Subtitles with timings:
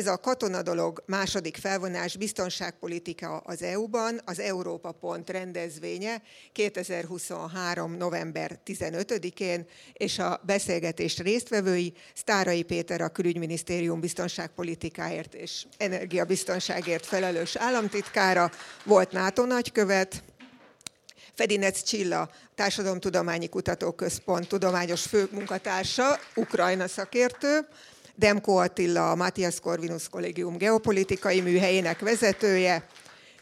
[0.00, 6.22] Ez a katona dolog második felvonás biztonságpolitika az EU-ban, az Európa Pont rendezvénye
[6.52, 7.96] 2023.
[7.96, 18.50] november 15-én, és a beszélgetés résztvevői Sztárai Péter a külügyminisztérium biztonságpolitikáért és energiabiztonságért felelős államtitkára,
[18.84, 20.22] volt NATO nagykövet,
[21.34, 27.66] Fedinec Csilla, Társadalomtudományi Kutatóközpont tudományos főmunkatársa, Ukrajna szakértő,
[28.20, 32.86] Demko Attila, a Matthias Corvinus Kollégium geopolitikai műhelyének vezetője,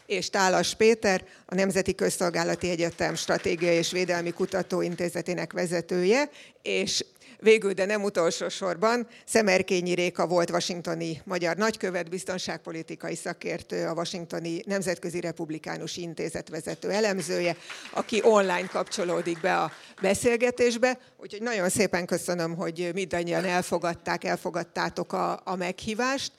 [0.05, 6.29] és Tálas Péter, a Nemzeti Közszolgálati Egyetem Stratégiai és Védelmi Kutatóintézetének vezetője,
[6.61, 7.05] és
[7.41, 14.61] Végül, de nem utolsó sorban, Szemerkényi Réka volt washingtoni magyar nagykövet, biztonságpolitikai szakértő, a Washingtoni
[14.65, 17.55] Nemzetközi Republikánus Intézet vezető elemzője,
[17.91, 20.99] aki online kapcsolódik be a beszélgetésbe.
[21.17, 26.31] Úgyhogy nagyon szépen köszönöm, hogy mindannyian elfogadták, elfogadtátok a, a meghívást.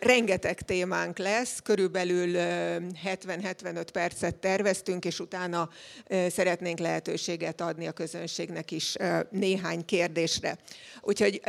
[0.00, 5.68] Rengeteg témánk lesz, körülbelül 70-75 percet terveztünk, és utána
[6.28, 8.96] szeretnénk lehetőséget adni a közönségnek is
[9.30, 9.84] néhány
[10.30, 10.58] kérdésre.
[11.02, 11.40] Úgyhogy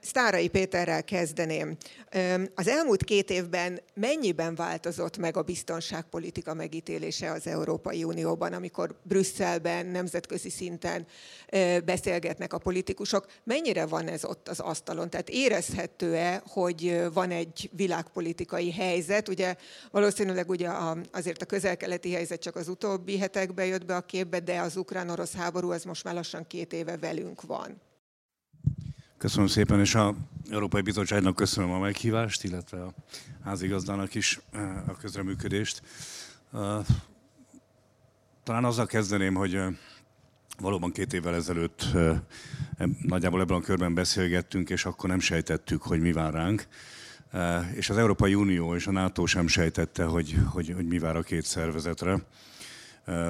[0.00, 1.76] Sztárai Péterrel kezdeném.
[2.54, 9.86] Az elmúlt két évben mennyiben változott meg a biztonságpolitika megítélése az Európai Unióban, amikor Brüsszelben,
[9.86, 11.06] nemzetközi szinten
[11.84, 13.26] beszélgetnek a politikusok?
[13.44, 15.10] Mennyire van ez ott az asztalon?
[15.10, 19.28] Tehát érezhető-e, hogy van egy világpolitikai helyzet?
[19.28, 19.54] Ugye
[19.90, 20.68] valószínűleg ugye
[21.12, 25.34] azért a közel-keleti helyzet csak az utóbbi hetekben jött be a képbe, de az ukrán-orosz
[25.34, 27.85] háború az most már lassan két éve velünk van.
[29.18, 30.14] Köszönöm szépen, és a
[30.50, 32.94] Európai Bizottságnak köszönöm a meghívást, illetve a
[33.44, 35.82] házigazdának is eh, a közreműködést.
[36.52, 36.84] Eh,
[38.42, 39.74] talán azzal kezdeném, hogy eh,
[40.58, 41.84] valóban két évvel ezelőtt
[43.02, 46.66] nagyjából ebben a körben beszélgettünk, és akkor nem sejtettük, hogy mi vár ránk.
[47.74, 51.22] És az Európai Unió és a NATO sem sejtette, hogy, hogy, hogy mi vár a
[51.22, 52.22] két szervezetre.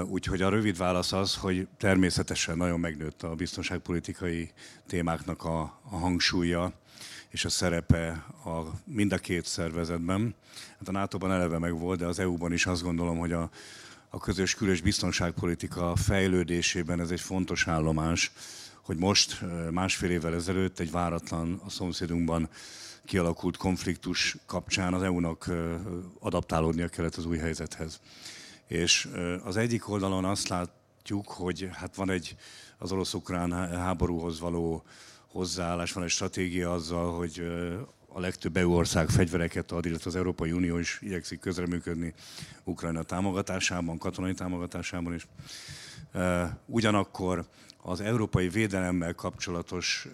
[0.06, 4.50] Úgyhogy a rövid válasz az, hogy természetesen nagyon megnőtt a biztonságpolitikai
[4.86, 5.60] témáknak a,
[5.90, 6.72] a hangsúlya
[7.28, 10.34] és a szerepe a, mind a két szervezetben.
[10.78, 13.50] Hát a NATO-ban eleve meg volt, de az EU-ban is azt gondolom, hogy a,
[14.08, 18.32] a közös külös biztonságpolitika fejlődésében ez egy fontos állomás,
[18.82, 22.48] hogy most másfél évvel ezelőtt egy váratlan a szomszédunkban
[23.04, 25.50] kialakult konfliktus kapcsán az EU-nak
[26.20, 28.00] adaptálódnia kellett az új helyzethez.
[28.66, 29.08] És
[29.44, 32.36] az egyik oldalon azt látjuk, hogy hát van egy
[32.78, 34.82] az orosz-ukrán háborúhoz való
[35.26, 37.46] hozzáállás, van egy stratégia azzal, hogy
[38.08, 42.14] a legtöbb EU ország fegyvereket ad, illetve az Európai Unió is igyekszik közreműködni
[42.64, 45.26] Ukrajna támogatásában, katonai támogatásában is.
[46.66, 47.46] Ugyanakkor
[47.82, 50.08] az európai védelemmel kapcsolatos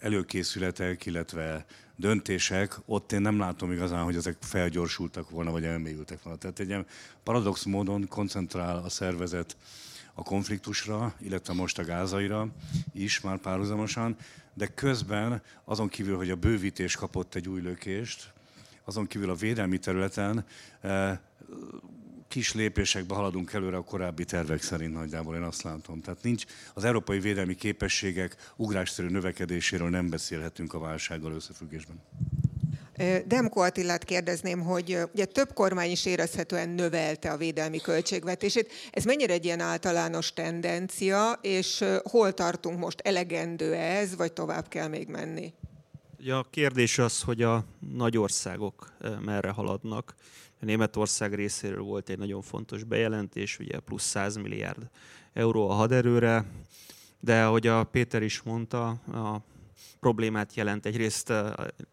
[0.00, 1.64] előkészületek, illetve
[1.96, 6.38] döntések, ott én nem látom igazán, hogy ezek felgyorsultak volna, vagy elmélyültek volna.
[6.38, 6.86] Tehát egy ilyen
[7.22, 9.56] paradox módon koncentrál a szervezet
[10.14, 12.48] a konfliktusra, illetve most a gázaira
[12.92, 14.16] is már párhuzamosan,
[14.54, 18.32] de közben azon kívül, hogy a bővítés kapott egy új lökést,
[18.84, 20.44] azon kívül a védelmi területen
[20.80, 21.18] eh,
[22.30, 26.00] kis lépésekbe haladunk előre a korábbi tervek szerint nagyjából, én azt látom.
[26.00, 32.00] Tehát nincs, az európai védelmi képességek ugrásszerű növekedéséről nem beszélhetünk a válsággal összefüggésben.
[33.26, 38.72] Demko Attilát kérdezném, hogy ugye több kormány is érezhetően növelte a védelmi költségvetését.
[38.90, 43.00] Ez mennyire egy ilyen általános tendencia, és hol tartunk most?
[43.00, 45.52] Elegendő ez, vagy tovább kell még menni?
[46.18, 47.64] Ugye a kérdés az, hogy a
[47.94, 48.92] nagy országok
[49.24, 50.14] merre haladnak.
[50.60, 54.90] A Németország részéről volt egy nagyon fontos bejelentés, ugye plusz 100 milliárd
[55.32, 56.44] euró a haderőre,
[57.20, 59.44] de ahogy a Péter is mondta, a
[60.00, 61.32] problémát jelent egyrészt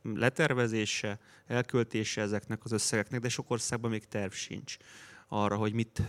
[0.03, 4.77] letervezése, elköltése ezeknek az összegeknek, de sok országban még terv sincs
[5.27, 6.01] arra, hogy mit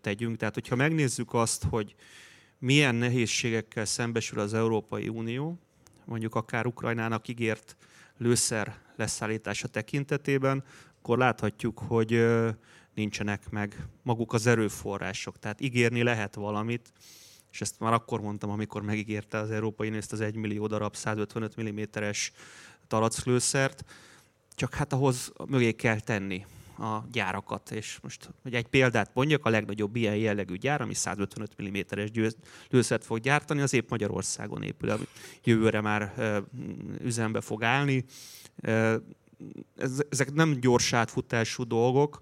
[0.00, 0.36] tegyünk.
[0.36, 1.94] Tehát, hogyha megnézzük azt, hogy
[2.58, 5.58] milyen nehézségekkel szembesül az Európai Unió,
[6.04, 7.76] mondjuk akár Ukrajnának ígért
[8.18, 10.64] lőszer leszállítása tekintetében,
[11.06, 12.26] akkor láthatjuk, hogy
[12.94, 15.38] nincsenek meg maguk az erőforrások.
[15.38, 16.92] Tehát ígérni lehet valamit,
[17.52, 20.96] és ezt már akkor mondtam, amikor megígérte az Európai Unió ezt az 1 millió darab
[20.96, 22.32] 155 mm-es
[22.86, 23.84] talaczlőszert,
[24.54, 26.46] csak hát ahhoz mögé kell tenni
[26.78, 27.70] a gyárakat.
[27.70, 32.10] És most, hogy egy példát mondjak, a legnagyobb ilyen jellegű gyár, ami 155 mm-es
[32.70, 35.04] lőszert fog gyártani, az épp Magyarországon épül, ami
[35.44, 36.12] jövőre már
[37.00, 38.04] üzembe fog állni
[40.08, 42.20] ezek nem gyors átfutású dolgok,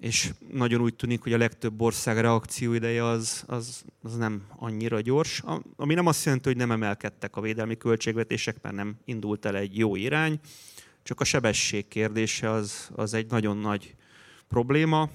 [0.00, 5.42] és nagyon úgy tűnik, hogy a legtöbb ország reakcióideje az, az, az nem annyira gyors,
[5.76, 9.78] ami nem azt jelenti, hogy nem emelkedtek a védelmi költségvetések, mert nem indult el egy
[9.78, 10.40] jó irány,
[11.02, 13.94] Csak a sebesség kérdése az, az egy nagyon nagy
[14.48, 15.10] probléma.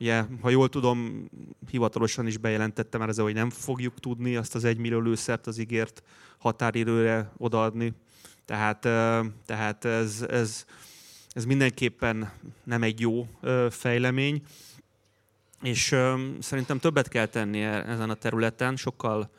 [0.00, 1.28] Ugye, ha jól tudom,
[1.70, 6.02] hivatalosan is bejelentettem már ezzel, hogy nem fogjuk tudni azt az egymillió lőszert az ígért
[6.38, 7.92] határidőre odaadni.
[8.44, 8.78] Tehát,
[9.46, 10.64] tehát ez, ez,
[11.30, 12.32] ez mindenképpen
[12.64, 13.28] nem egy jó
[13.70, 14.42] fejlemény,
[15.62, 15.96] és
[16.38, 19.30] szerintem többet kell tenni e, ezen a területen, sokkal,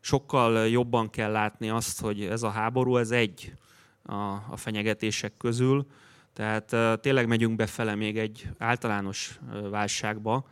[0.00, 3.54] sokkal jobban kell látni azt, hogy ez a háború, ez egy
[4.02, 5.86] a, a fenyegetések közül,
[6.32, 9.38] tehát tényleg megyünk befele még egy általános
[9.70, 10.46] válságba,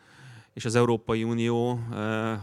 [0.52, 1.81] és az Európai Unió,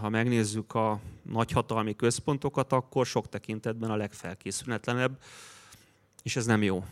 [0.01, 5.17] ha megnézzük a nagyhatalmi központokat, akkor sok tekintetben a legfelkészületlenebb,
[6.25, 6.83] és ez nem jó.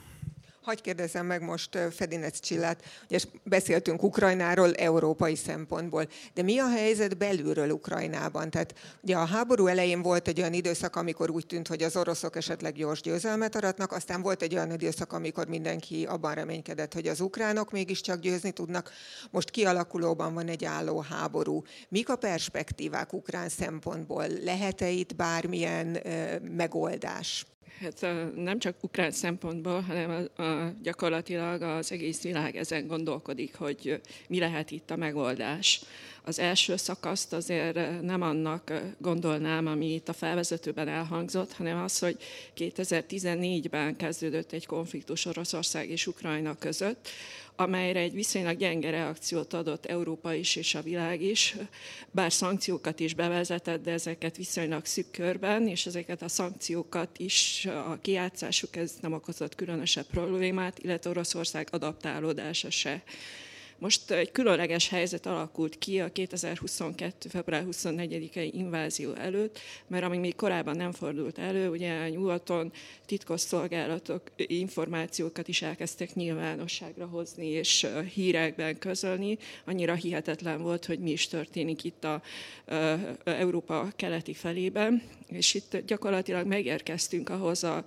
[0.62, 7.18] Hagy kérdezem meg most Fedinec Csillát, ugye beszéltünk Ukrajnáról európai szempontból, de mi a helyzet
[7.18, 8.50] belülről Ukrajnában?
[8.50, 12.36] Tehát ugye a háború elején volt egy olyan időszak, amikor úgy tűnt, hogy az oroszok
[12.36, 17.20] esetleg gyors győzelmet aratnak, aztán volt egy olyan időszak, amikor mindenki abban reménykedett, hogy az
[17.20, 18.92] ukránok mégiscsak győzni tudnak.
[19.32, 21.62] Most kialakulóban van egy álló háború.
[21.90, 24.26] Mik a perspektívák ukrán szempontból?
[24.44, 27.46] Lehet-e itt bármilyen ö, megoldás?
[27.84, 34.02] Hát nem csak ukrán szempontból, hanem a, a, gyakorlatilag az egész világ ezen gondolkodik, hogy
[34.28, 35.82] mi lehet itt a megoldás.
[36.25, 42.18] Az első szakaszt azért nem annak gondolnám, ami itt a felvezetőben elhangzott, hanem az, hogy
[42.58, 47.10] 2014-ben kezdődött egy konfliktus Oroszország és Ukrajna között,
[47.56, 51.56] amelyre egy viszonylag gyenge reakciót adott Európa is és a világ is,
[52.12, 57.98] bár szankciókat is bevezetett, de ezeket viszonylag szűk körben, és ezeket a szankciókat is a
[58.02, 63.04] kiátszásuk ez nem okozott különösebb problémát, illetve Oroszország adaptálódása se.
[63.84, 67.30] Most egy különleges helyzet alakult ki a 2022.
[67.30, 72.72] február 24-i invázió előtt, mert ami még korábban nem fordult elő, ugye nyugaton
[73.06, 79.38] titkos szolgálatok információkat is elkezdtek nyilvánosságra hozni és hírekben közölni.
[79.66, 82.22] Annyira hihetetlen volt, hogy mi is történik itt a,
[82.66, 87.86] a, a Európa keleti felében, és itt gyakorlatilag megérkeztünk ahhoz a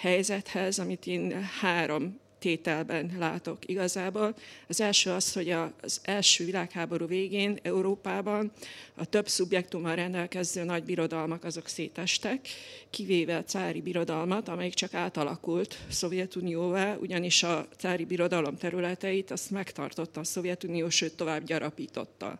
[0.00, 4.34] helyzethez, amit én három tételben látok igazából.
[4.68, 8.52] Az első az, hogy az első világháború végén Európában
[8.94, 12.48] a több szubjektummal rendelkező nagy birodalmak azok szétestek,
[12.90, 20.20] kivéve a cári birodalmat, amelyik csak átalakult Szovjetunióvá, ugyanis a cári birodalom területeit azt megtartotta
[20.20, 22.38] a Szovjetunió, sőt tovább gyarapította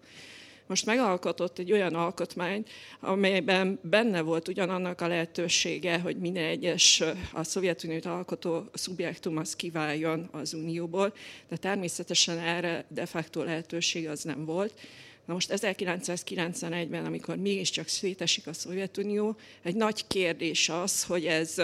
[0.67, 2.69] most megalkotott egy olyan alkotmányt,
[3.01, 7.03] amelyben benne volt ugyanannak a lehetősége, hogy minden egyes
[7.33, 11.15] a Szovjetuniót alkotó szubjektum az kiváljon az Unióból,
[11.49, 14.73] de természetesen erre de facto lehetőség az nem volt.
[15.27, 21.63] Na most 1991-ben, amikor mégiscsak szétesik a Szovjetunió, egy nagy kérdés az, hogy ez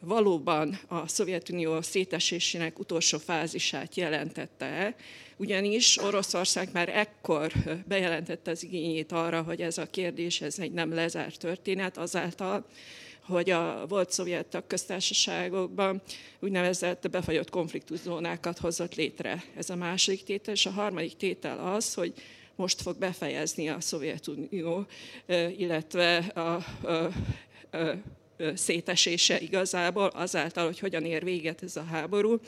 [0.00, 4.94] valóban a Szovjetunió szétesésének utolsó fázisát jelentette-e,
[5.42, 7.52] ugyanis Oroszország már ekkor
[7.86, 12.66] bejelentette az igényét arra, hogy ez a kérdés ez egy nem lezárt történet, azáltal,
[13.20, 16.02] hogy a volt szovjet köztársaságokban
[16.40, 19.44] úgynevezett befagyott konfliktuszónákat hozott létre.
[19.56, 22.12] Ez a második tétel, és a harmadik tétel az, hogy
[22.56, 24.86] most fog befejezni a Szovjetunió,
[25.56, 27.12] illetve a, a, a
[28.54, 32.40] szétesése igazából azáltal, hogy hogyan ér véget ez a háború,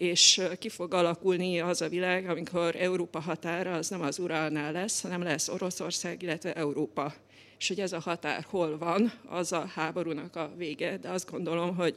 [0.00, 5.00] és ki fog alakulni az a világ, amikor Európa határa az nem az Uralnál lesz,
[5.02, 7.14] hanem lesz Oroszország, illetve Európa.
[7.60, 11.76] És hogy ez a határ hol van, az a háborúnak a vége, de azt gondolom,
[11.76, 11.96] hogy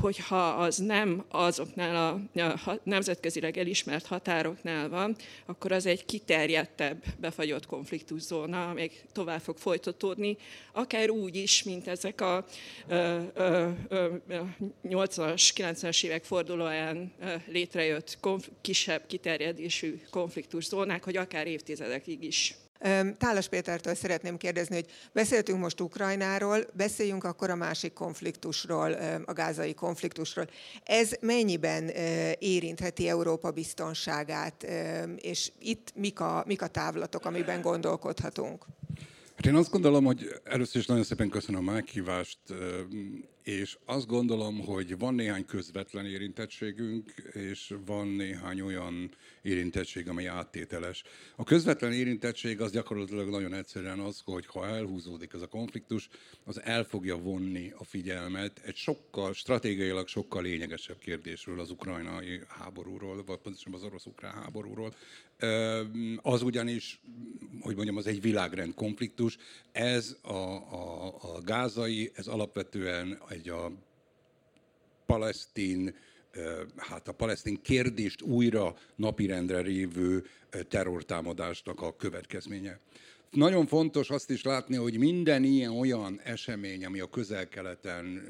[0.00, 8.72] hogyha az nem azoknál a nemzetközileg elismert határoknál van, akkor az egy kiterjedtebb, befagyott konfliktuszóna,
[8.72, 10.36] még tovább fog folytatódni,
[10.72, 12.44] akár úgy is, mint ezek a
[14.84, 17.12] 80-as, 90-es évek fordulóján
[17.46, 22.54] létrejött konf- kisebb kiterjedésű konfliktuszónák, hogy akár évtizedekig is
[23.18, 28.92] Tálas Pétertől szeretném kérdezni, hogy beszéltünk most Ukrajnáról, beszéljünk akkor a másik konfliktusról,
[29.24, 30.46] a gázai konfliktusról.
[30.84, 31.88] Ez mennyiben
[32.38, 34.62] érintheti Európa biztonságát,
[35.16, 38.64] és itt mik a, mik a távlatok, amiben gondolkodhatunk?
[39.36, 42.38] Hát én azt gondolom, hogy először is nagyon szépen köszönöm a meghívást,
[43.46, 49.10] és azt gondolom, hogy van néhány közvetlen érintettségünk, és van néhány olyan
[49.42, 51.02] érintettség, amely áttételes.
[51.36, 56.08] A közvetlen érintettség az gyakorlatilag nagyon egyszerűen az, hogy ha elhúzódik ez a konfliktus,
[56.44, 63.24] az el fogja vonni a figyelmet egy sokkal, stratégiailag sokkal lényegesebb kérdésről, az ukrajnai háborúról,
[63.24, 64.94] vagy pontosabban az orosz-ukrán háborúról.
[66.16, 67.00] Az ugyanis,
[67.60, 69.36] hogy mondjam, az egy világrend konfliktus.
[69.72, 73.72] Ez a, a, a gázai, ez alapvetően egy a
[75.06, 75.94] palesztin
[76.76, 80.24] hát a palesztin kérdést újra napirendre révő
[80.68, 82.80] terrortámadásnak a következménye.
[83.30, 88.22] Nagyon fontos azt is látni, hogy minden ilyen olyan esemény, ami a közel-keleten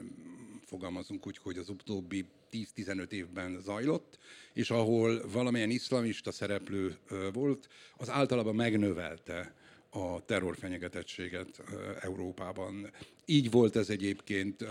[0.64, 4.18] fogalmazunk úgy, hogy az utóbbi 10-15 évben zajlott,
[4.52, 6.96] és ahol valamilyen iszlamista szereplő
[7.32, 9.54] volt, az általában megnövelte
[9.96, 11.62] a terrorfenyegetettséget
[12.00, 12.90] Európában.
[13.24, 14.64] Így volt ez egyébként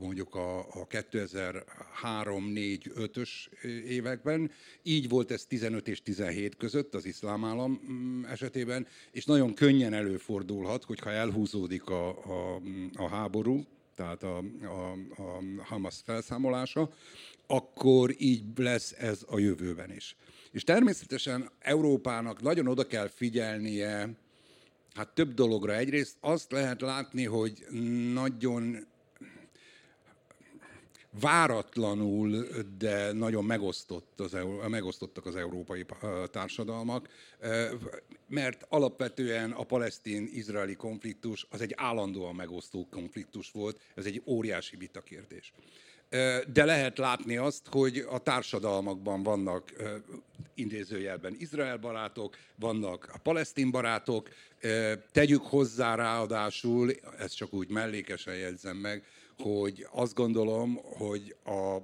[0.00, 3.30] mondjuk a, a 2003-4-5-ös
[3.86, 4.50] években,
[4.82, 9.92] így volt ez 15 és 17 között az iszlám állam mm, esetében, és nagyon könnyen
[9.92, 12.60] előfordulhat, hogyha elhúzódik a, a,
[12.94, 14.92] a háború, tehát a, a,
[15.22, 16.92] a Hamas felszámolása,
[17.46, 20.16] akkor így lesz ez a jövőben is.
[20.50, 24.22] És természetesen Európának nagyon oda kell figyelnie
[24.94, 25.74] Hát több dologra.
[25.74, 27.66] Egyrészt azt lehet látni, hogy
[28.12, 28.86] nagyon
[31.20, 32.46] váratlanul,
[32.78, 34.36] de nagyon megosztott az,
[34.68, 35.84] megosztottak az európai
[36.30, 37.08] társadalmak,
[38.28, 45.52] mert alapvetően a palesztin-izraeli konfliktus az egy állandóan megosztó konfliktus volt, ez egy óriási vitakérdés
[46.52, 49.72] de lehet látni azt, hogy a társadalmakban vannak
[50.54, 54.28] idézőjelben Izrael barátok, vannak a palesztin barátok,
[55.12, 59.04] tegyük hozzá ráadásul, ezt csak úgy mellékesen jegyzem meg,
[59.38, 61.76] hogy azt gondolom, hogy a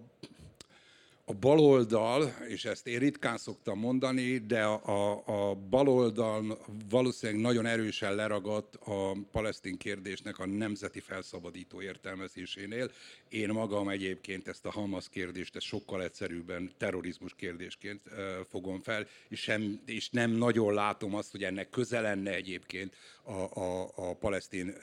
[1.31, 6.59] a baloldal, és ezt én ritkán szoktam mondani, de a, a, a baloldal
[6.89, 12.91] valószínűleg nagyon erősen leragadt a palesztin kérdésnek a nemzeti felszabadító értelmezésénél.
[13.29, 18.01] Én magam egyébként ezt a Hamas kérdést ezt sokkal egyszerűbben terrorizmus kérdésként
[18.49, 23.61] fogom fel, és, sem, és nem nagyon látom azt, hogy ennek köze lenne egyébként a,
[23.61, 24.75] a, a palesztin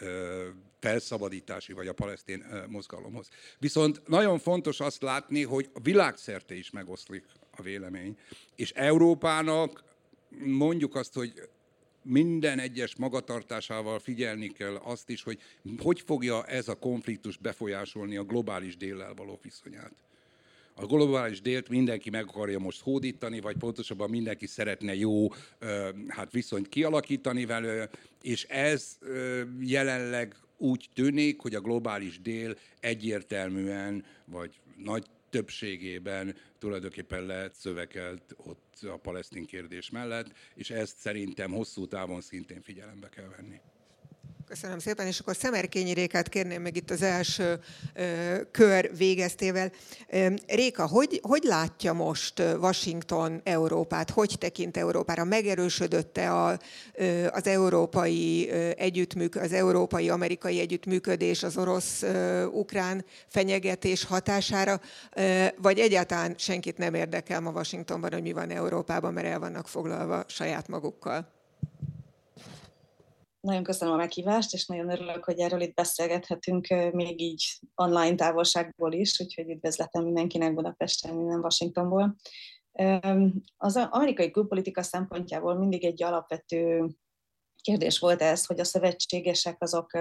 [0.80, 3.28] felszabadítási vagy a palesztin mozgalomhoz.
[3.60, 8.18] Viszont nagyon fontos azt látni, hogy világszerte is megoszlik a vélemény,
[8.56, 9.84] és Európának
[10.46, 11.50] mondjuk azt, hogy
[12.02, 15.40] minden egyes magatartásával figyelni kell azt is, hogy
[15.78, 19.94] hogy fogja ez a konfliktus befolyásolni a globális déllel való viszonyát.
[20.74, 25.28] A globális délt mindenki meg akarja most hódítani, vagy pontosabban mindenki szeretne jó
[26.08, 27.90] hát viszonyt kialakítani vele,
[28.22, 28.98] és ez
[29.60, 38.80] jelenleg úgy tűnik, hogy a globális dél egyértelműen, vagy nagy többségében tulajdonképpen lehet szövekelt ott
[38.82, 43.60] a palesztin kérdés mellett, és ezt szerintem hosszú távon szintén figyelembe kell venni.
[44.48, 47.60] Köszönöm szépen, és akkor Szemerkényi Rékát kérném meg itt az első
[48.52, 49.72] kör végeztével.
[50.48, 54.10] Réka, hogy, hogy látja most Washington Európát?
[54.10, 55.24] Hogy tekint Európára?
[55.24, 56.60] Megerősödötte a,
[57.30, 64.82] az európai együttműk, az európai-amerikai együttműködés az orosz-ukrán fenyegetés hatására,
[65.62, 70.24] vagy egyáltalán senkit nem érdekel ma Washingtonban, hogy mi van Európában, mert el vannak foglalva
[70.28, 71.37] saját magukkal?
[73.48, 78.94] Nagyon köszönöm a meghívást, és nagyon örülök, hogy erről itt beszélgethetünk még így online távolságból
[78.94, 82.16] is, úgyhogy üdvözletem mindenkinek Budapesten, minden Washingtonból.
[83.58, 86.88] Az amerikai külpolitika szempontjából mindig egy alapvető
[87.62, 89.92] kérdés volt ez, hogy a szövetségesek azok,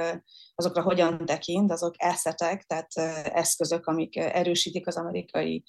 [0.55, 2.93] azokra hogyan tekint, azok eszetek, tehát
[3.33, 5.65] eszközök, amik erősítik az amerikai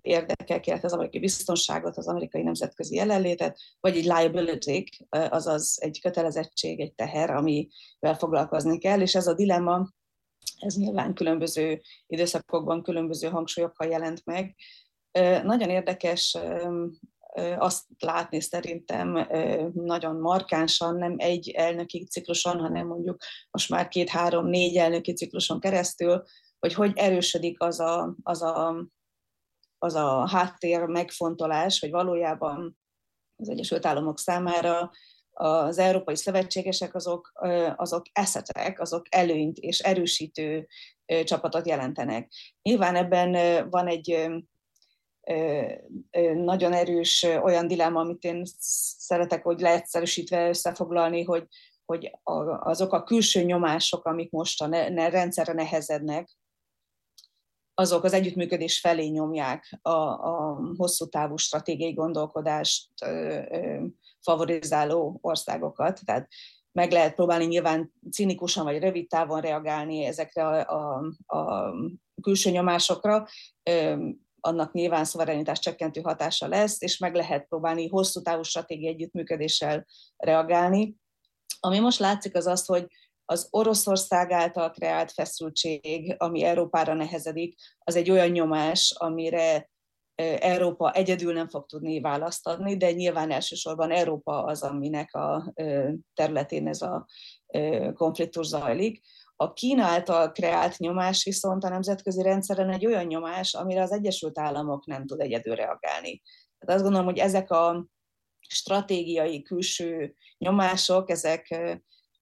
[0.00, 6.80] érdekek, illetve az amerikai biztonságot, az amerikai nemzetközi jelenlétet, vagy egy liability, azaz egy kötelezettség,
[6.80, 9.88] egy teher, amivel foglalkozni kell, és ez a dilemma,
[10.58, 14.54] ez nyilván különböző időszakokban különböző hangsúlyokkal jelent meg.
[15.42, 16.38] Nagyon érdekes
[17.56, 19.28] azt látni szerintem
[19.72, 25.60] nagyon markánsan, nem egy elnöki cikluson, hanem mondjuk most már két, három, négy elnöki cikluson
[25.60, 26.22] keresztül,
[26.58, 28.86] hogy hogy erősödik az a, az a
[29.84, 32.78] az a háttér megfontolás, hogy valójában
[33.36, 34.90] az Egyesült Államok számára
[35.30, 37.32] az európai szövetségesek azok,
[37.76, 40.66] azok eszetek, azok előnyt és erősítő
[41.24, 42.32] csapatot jelentenek.
[42.62, 44.28] Nyilván ebben van egy
[46.34, 48.42] nagyon erős olyan dilemma, amit én
[48.96, 51.46] szeretek, hogy leegyszerűsítve összefoglalni, hogy,
[51.84, 52.10] hogy
[52.60, 56.28] azok a külső nyomások, amik most a rendszerre nehezednek,
[57.74, 63.84] azok az együttműködés felé nyomják a, a hosszú távú stratégiai gondolkodást ö, ö,
[64.20, 66.00] favorizáló országokat.
[66.04, 66.28] Tehát
[66.72, 70.68] meg lehet próbálni nyilván cinikusan vagy rövid távon reagálni ezekre a,
[71.26, 71.72] a, a
[72.22, 73.26] külső nyomásokra,
[73.62, 74.06] ö,
[74.40, 80.96] annak nyilván szuverenitás csökkentő hatása lesz, és meg lehet próbálni hosszú távú stratégiai együttműködéssel reagálni.
[81.60, 82.86] Ami most látszik az az, hogy
[83.24, 89.70] az Oroszország által kreált feszültség, ami Európára nehezedik, az egy olyan nyomás, amire
[90.38, 95.52] Európa egyedül nem fog tudni választ adni, de nyilván elsősorban Európa az, aminek a
[96.14, 97.06] területén ez a
[97.94, 99.00] konfliktus zajlik.
[99.36, 104.38] A Kína által kreált nyomás viszont a nemzetközi rendszeren egy olyan nyomás, amire az Egyesült
[104.38, 106.22] Államok nem tud egyedül reagálni.
[106.58, 107.86] Tehát azt gondolom, hogy ezek a
[108.48, 111.76] stratégiai külső nyomások, ezek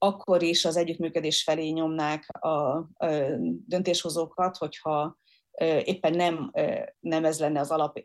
[0.04, 2.87] akkor is az együttműködés felé nyomnák a
[3.66, 5.18] döntéshozókat, hogyha
[5.85, 6.52] éppen nem,
[7.00, 7.99] nem ez lenne az alap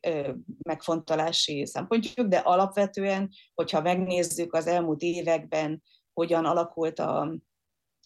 [0.63, 7.37] megfontolási szempontjuk, de alapvetően, hogyha megnézzük az elmúlt években, hogyan alakult a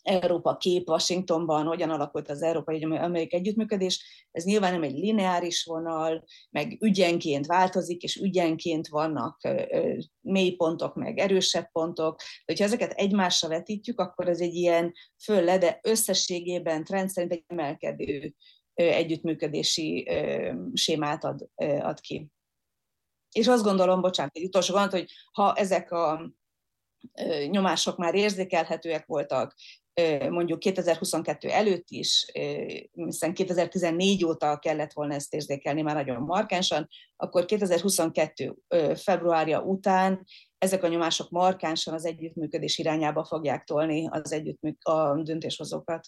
[0.04, 6.24] Európa kép Washingtonban, hogyan alakult az Európai Amerikai Együttműködés, ez nyilván nem egy lineáris vonal,
[6.50, 9.48] meg ügyenként változik, és ügyenként vannak
[10.22, 12.18] mély pontok, meg erősebb pontok.
[12.18, 14.94] De hogyha ezeket egymásra vetítjük, akkor ez egy ilyen
[15.24, 18.36] fölle, de összességében trend egy emelkedő
[18.74, 20.10] együttműködési
[20.74, 22.28] sémát ad, ad ki.
[23.32, 26.34] És azt gondolom, bocsánat, egy utolsó gondolat, hogy ha ezek a
[27.50, 29.56] nyomások már érzékelhetőek voltak,
[30.30, 32.32] mondjuk 2022 előtt is,
[32.92, 38.56] hiszen 2014 óta kellett volna ezt érzékelni már nagyon markánsan, akkor 2022
[38.96, 40.26] februárja után
[40.58, 46.08] ezek a nyomások markánsan az együttműködés irányába fogják tolni az együttműk- a döntéshozókat.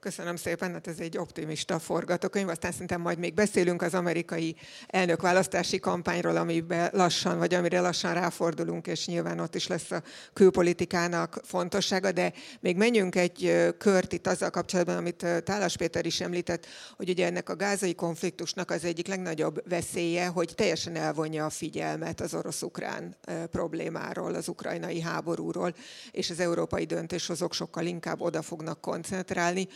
[0.00, 5.78] Köszönöm szépen, hát ez egy optimista forgatókönyv, aztán szerintem majd még beszélünk az amerikai elnökválasztási
[5.78, 10.02] kampányról, amiben lassan, vagy amire lassan ráfordulunk, és nyilván ott is lesz a
[10.32, 16.66] külpolitikának fontossága, de még menjünk egy kört itt azzal kapcsolatban, amit Tálas Péter is említett,
[16.96, 22.20] hogy ugye ennek a gázai konfliktusnak az egyik legnagyobb veszélye, hogy teljesen elvonja a figyelmet
[22.20, 23.16] az orosz-ukrán
[23.50, 25.74] problémáról, az ukrajnai háborúról,
[26.10, 29.68] és az európai döntéshozók sokkal inkább oda fognak koncentrálni,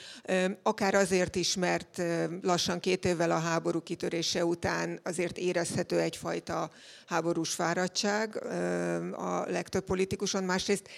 [0.62, 2.02] akár azért is, mert
[2.42, 6.70] lassan két évvel a háború kitörése után azért érezhető egyfajta
[7.06, 8.36] háborús fáradtság
[9.14, 10.44] a legtöbb politikuson.
[10.44, 10.88] Másrészt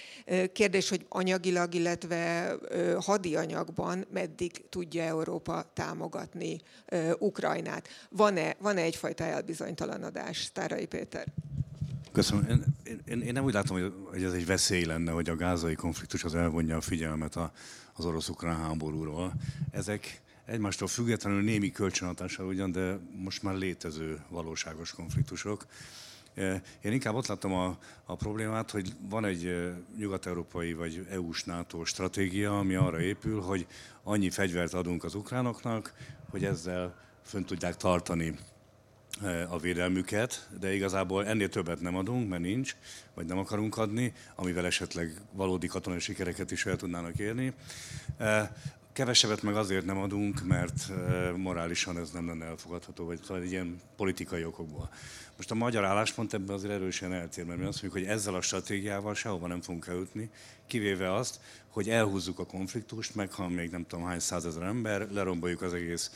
[0.53, 2.55] kérdés, hogy anyagilag, illetve
[3.01, 6.61] hadi anyagban meddig tudja Európa támogatni
[7.19, 7.89] Ukrajnát.
[8.09, 11.27] Van-e, van-e egyfajta elbizonytalanodás, Tárai Péter?
[12.13, 12.45] Köszönöm.
[12.49, 12.65] Én,
[13.05, 16.35] én, én nem úgy látom, hogy ez egy veszély lenne, hogy a gázai konfliktus az
[16.35, 17.53] elvonja a figyelmet a,
[17.97, 19.33] az orosz-ukrán háborúról.
[19.71, 25.67] Ezek egymástól függetlenül némi kölcsönhatással ugyan, de most már létező valóságos konfliktusok.
[26.81, 32.59] Én inkább ott láttam a, a problémát, hogy van egy nyugat-európai vagy EU-s NATO stratégia,
[32.59, 33.67] ami arra épül, hogy
[34.03, 35.95] annyi fegyvert adunk az ukránoknak,
[36.31, 38.39] hogy ezzel fönn tudják tartani
[39.49, 42.77] a védelmüket, de igazából ennél többet nem adunk, mert nincs,
[43.15, 47.53] vagy nem akarunk adni, amivel esetleg valódi katonai sikereket is el tudnának érni.
[48.93, 50.91] Kevesebbet meg azért nem adunk, mert
[51.37, 54.91] morálisan ez nem lenne elfogadható, vagy talán ilyen politikai okokból.
[55.37, 58.41] Most a magyar álláspont ebben azért erősen eltér, mert mi azt mondjuk, hogy ezzel a
[58.41, 60.31] stratégiával sehova nem fogunk eljutni,
[60.67, 65.75] kivéve azt, hogy elhúzzuk a konfliktust, meghal még nem tudom hány százezer ember, leromboljuk az
[65.75, 66.11] egész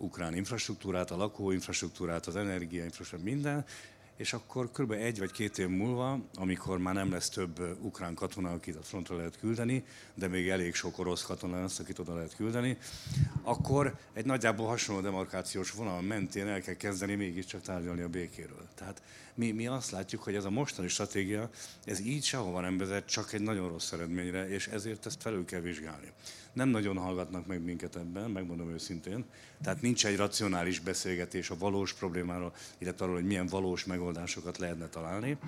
[0.00, 3.64] ukrán infrastruktúrát, a lakóinfrastruktúrát, az energiainfrastruktúrát, minden,
[4.20, 4.90] és akkor kb.
[4.90, 9.16] egy vagy két év múlva, amikor már nem lesz több ukrán katona, akit a frontra
[9.16, 9.84] lehet küldeni,
[10.14, 12.78] de még elég sok orosz katona lesz, akit oda lehet küldeni,
[13.42, 18.68] akkor egy nagyjából hasonló demarkációs vonal mentén el kell kezdeni mégiscsak tárgyalni a békéről.
[18.74, 19.02] Tehát
[19.34, 21.50] mi, mi azt látjuk, hogy ez a mostani stratégia,
[21.84, 25.60] ez így sehova nem vezet, csak egy nagyon rossz eredményre, és ezért ezt felül kell
[25.60, 26.12] vizsgálni
[26.52, 29.24] nem nagyon hallgatnak meg minket ebben, megmondom őszintén.
[29.62, 34.88] Tehát nincs egy racionális beszélgetés a valós problémáról, illetve arról, hogy milyen valós megoldásokat lehetne
[34.88, 35.38] találni.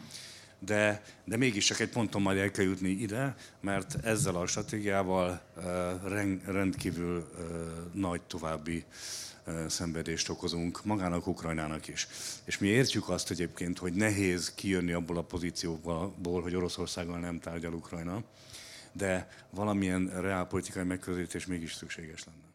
[0.59, 5.43] De, de mégis csak egy ponton majd el kell jutni ide, mert ezzel a stratégiával
[6.47, 7.31] rendkívül
[7.93, 8.85] nagy további
[9.69, 12.09] szenvedést okozunk magának Ukrajnának is.
[12.45, 17.75] És mi értjük azt egyébként, hogy nehéz kijönni abból a pozícióból, hogy Oroszországgal nem tárgyal
[17.75, 18.23] Ukrajna,
[18.93, 22.51] de valamilyen reálpolitikai megközelítés mégis szükséges lenne.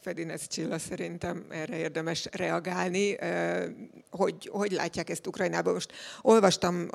[0.00, 3.16] Fedinez Csilla szerintem erre érdemes reagálni.
[4.10, 5.72] Hogy, hogy látják ezt Ukrajnában?
[5.72, 6.88] Most olvastam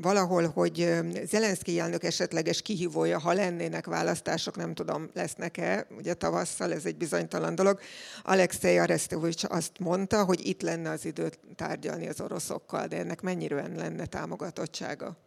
[0.00, 0.94] valahol, hogy
[1.24, 7.54] Zelenszky elnök esetleges kihívója, ha lennének választások, nem tudom, lesznek-e, ugye tavasszal, ez egy bizonytalan
[7.54, 7.80] dolog.
[8.22, 13.68] Alexei Arestovics azt mondta, hogy itt lenne az idő tárgyalni az oroszokkal, de ennek mennyire
[13.76, 15.25] lenne támogatottsága?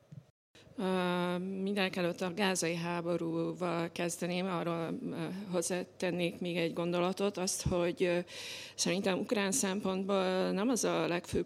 [1.62, 5.00] Mindenek előtt a gázai háborúval kezdeném, arról
[5.52, 8.26] hozzátennék még egy gondolatot, azt, hogy
[8.76, 11.46] szerintem ukrán szempontból nem az a legfőbb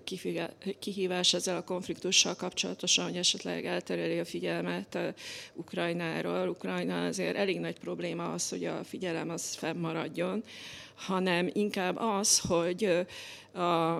[0.79, 4.97] kihívás ezzel a konfliktussal kapcsolatosan, hogy esetleg eltereli a figyelmet
[5.53, 6.49] Ukrajnáról.
[6.49, 10.43] Ukrajna azért elég nagy probléma az, hogy a figyelem az fennmaradjon,
[10.95, 13.05] hanem inkább az, hogy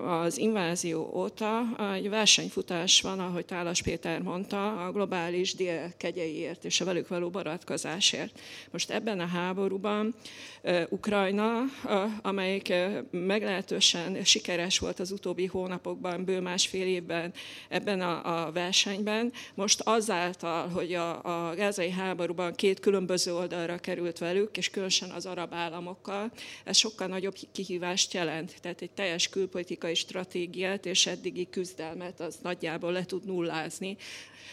[0.06, 1.62] az invázió óta
[1.94, 7.30] egy versenyfutás van, ahogy Tálas Péter mondta, a globális dél kegyeiért és a velük való
[7.30, 8.40] barátkozásért.
[8.70, 10.14] Most ebben a háborúban
[10.88, 11.62] Ukrajna,
[12.22, 12.72] amelyik
[13.10, 17.32] meglehetősen sikeres volt az utóbbi hónapokban, bő másfél évben
[17.68, 24.56] ebben a, versenyben, most azáltal, hogy a, a gázai háborúban két különböző oldalra került velük,
[24.56, 26.32] és különösen az arab államokkal,
[26.64, 28.60] ez sokkal nagyobb kihívást jelent.
[28.60, 33.96] Tehát egy teljes kül külpolitikai stratégiát és eddigi küzdelmet az nagyjából le tud nullázni.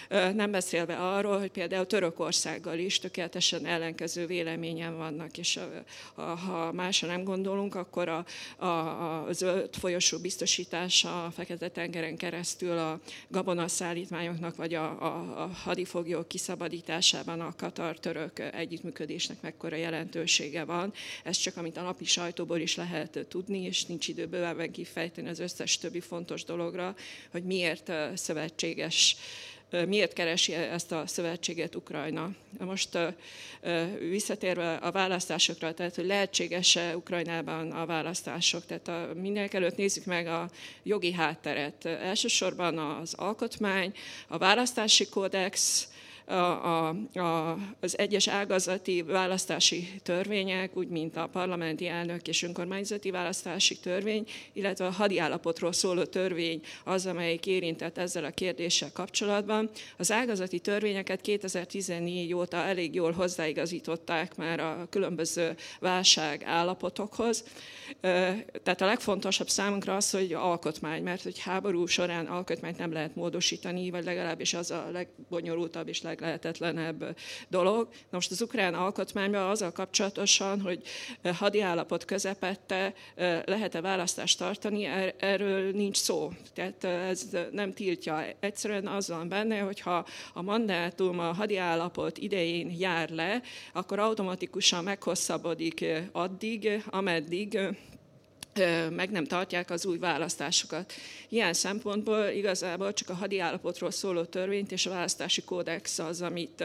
[0.09, 5.59] Nem beszélve arról, hogy például Törökországgal is tökéletesen ellenkező véleményen vannak, és
[6.15, 8.25] ha másra nem gondolunk, akkor a,
[8.57, 16.27] a, a zöld folyosó biztosítása a Fekete-tengeren keresztül a gabonaszállítmányoknak, vagy a, a, a hadifoglyok
[16.27, 20.93] kiszabadításában a katar-török együttműködésnek mekkora jelentősége van.
[21.23, 25.39] Ez csak, amit a napi sajtóból is lehet tudni, és nincs idő bőven kifejteni az
[25.39, 26.95] összes többi fontos dologra,
[27.31, 29.15] hogy miért szövetséges
[29.87, 32.31] miért keresi ezt a szövetséget Ukrajna.
[32.59, 32.97] Most
[33.99, 40.27] visszatérve a választásokra, tehát hogy lehetséges-e Ukrajnában a választások, tehát a, mindenek előtt nézzük meg
[40.27, 40.49] a
[40.83, 41.85] jogi hátteret.
[41.85, 43.93] Elsősorban az alkotmány,
[44.27, 45.87] a választási kódex,
[46.31, 53.79] a, a, az egyes ágazati választási törvények, úgy mint a parlamenti elnök és önkormányzati választási
[53.79, 59.69] törvény, illetve a hadi állapotról szóló törvény az, amelyik érintett ezzel a kérdéssel kapcsolatban.
[59.97, 67.43] Az ágazati törvényeket 2014 óta elég jól hozzáigazították már a különböző válság állapotokhoz.
[68.63, 73.89] Tehát a legfontosabb számunkra az, hogy alkotmány, mert hogy háború során alkotmányt nem lehet módosítani,
[73.89, 77.87] vagy legalábbis az a legbonyolultabb és leg leglehetetlenebb dolog.
[77.91, 80.81] Na most az ukrán alkotmányban azzal kapcsolatosan, hogy
[81.33, 82.93] hadi állapot közepette
[83.45, 86.31] lehet-e választást tartani, er-, erről nincs szó.
[86.53, 88.23] Tehát ez nem tiltja.
[88.39, 93.41] Egyszerűen az van benne, hogyha a mandátum a hadi állapot idején jár le,
[93.73, 97.59] akkor automatikusan meghosszabbodik addig, ameddig
[98.89, 100.93] meg nem tartják az új választásokat.
[101.29, 106.63] Ilyen szempontból igazából csak a hadi állapotról szóló törvényt és a választási kódex az, amit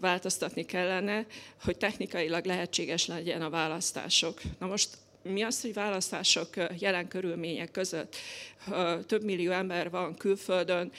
[0.00, 1.26] változtatni kellene,
[1.64, 4.40] hogy technikailag lehetséges legyen a választások.
[4.58, 4.88] Na most
[5.22, 8.16] mi az, hogy választások jelen körülmények között
[9.06, 10.92] több millió ember van külföldön,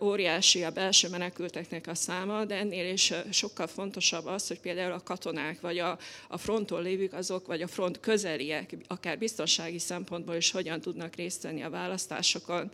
[0.00, 5.02] óriási a belső menekülteknek a száma, de ennél is sokkal fontosabb az, hogy például a
[5.02, 10.50] katonák, vagy a, a fronton lévők azok, vagy a front közeliek, akár biztonsági szempontból is
[10.50, 12.70] hogyan tudnak részt venni a választásokon.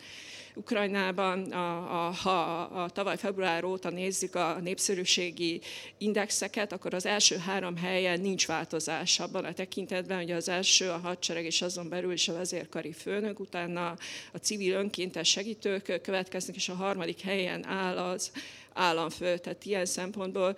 [0.58, 5.60] Ukrajnában, a, a, ha a tavaly február óta nézzük a népszerűségi
[5.98, 10.96] indexeket, akkor az első három helyen nincs változás abban a tekintetben, hogy az első a
[10.96, 13.96] hadsereg és azon belül is a vezérkari főnök, utána
[14.32, 18.32] a civil önkéntes segítők következnek, és a harmadik helyen áll az
[18.78, 19.38] államfő.
[19.38, 20.56] Tehát ilyen szempontból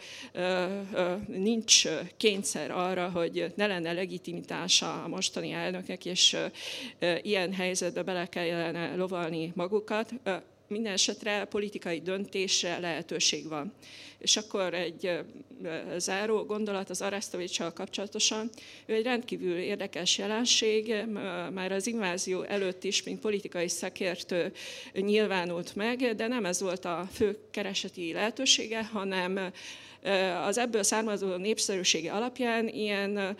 [1.26, 6.36] nincs kényszer arra, hogy ne lenne legitimitása a mostani elnöknek, és
[7.22, 10.12] ilyen helyzetbe bele kellene lovalni magukat.
[10.70, 13.72] Minden esetre politikai döntésre lehetőség van.
[14.18, 15.18] És akkor egy
[15.96, 18.50] záró gondolat az Aresztovicsal kapcsolatosan.
[18.86, 20.94] Ő egy rendkívül érdekes jelenség,
[21.52, 24.52] már az invázió előtt is, mint politikai szakértő
[24.92, 29.52] nyilvánult meg, de nem ez volt a fő kereseti lehetősége, hanem
[30.44, 33.36] az ebből származó népszerűsége alapján ilyen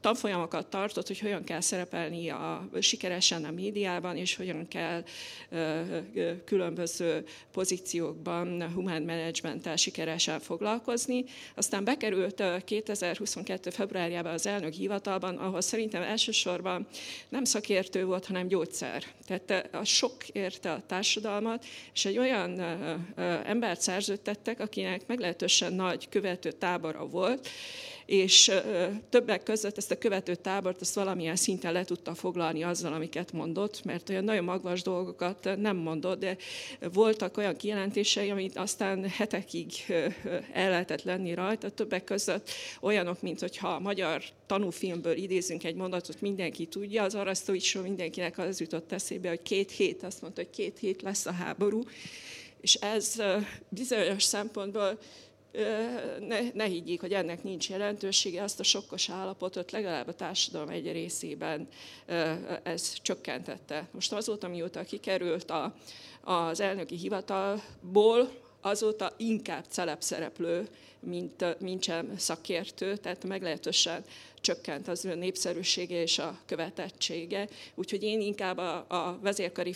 [0.00, 5.02] tanfolyamokat tartott, hogy hogyan kell szerepelni a, sikeresen a médiában, és hogyan kell
[6.44, 11.24] különböző pozíciókban humán menedzsmenttel sikeresen foglalkozni.
[11.54, 13.70] Aztán bekerült 2022.
[13.70, 16.86] februárjában az elnök hivatalban, ahol szerintem elsősorban
[17.28, 19.04] nem szakértő volt, hanem gyógyszer.
[19.26, 22.60] Tehát a sok érte a társadalmat, és egy olyan
[23.44, 27.48] embert szerződtettek, akinek meglehetősen nagy követő tábora volt,
[28.06, 28.50] és
[29.08, 33.84] többek között ezt a követő tábort ezt valamilyen szinten le tudta foglalni azzal, amiket mondott,
[33.84, 36.36] mert olyan nagyon magvas dolgokat nem mondott, de
[36.92, 39.72] voltak olyan kijelentései, amit aztán hetekig
[40.52, 46.20] el lehetett lenni rajta, többek között olyanok, mint hogyha a magyar tanúfilmből idézünk egy mondatot,
[46.20, 50.78] mindenki tudja, az Arasztovicsról mindenkinek az jutott eszébe, hogy két hét, azt mondta, hogy két
[50.78, 51.82] hét lesz a háború,
[52.62, 53.22] És ez
[53.68, 54.98] bizonyos szempontból
[56.20, 60.92] ne, ne higgyék, hogy ennek nincs jelentősége, azt a sokkos állapotot legalább a társadalom egy
[60.92, 61.68] részében
[62.62, 63.88] ez csökkentette.
[63.90, 65.74] Most azóta, mióta kikerült a,
[66.20, 69.64] az elnöki hivatalból, azóta inkább
[69.98, 70.68] szereplő,
[71.00, 74.04] mint, mint sem szakértő, tehát meglehetősen
[74.40, 77.48] csökkent az ő népszerűsége és a követettsége.
[77.74, 79.72] Úgyhogy én inkább a, a vezérkari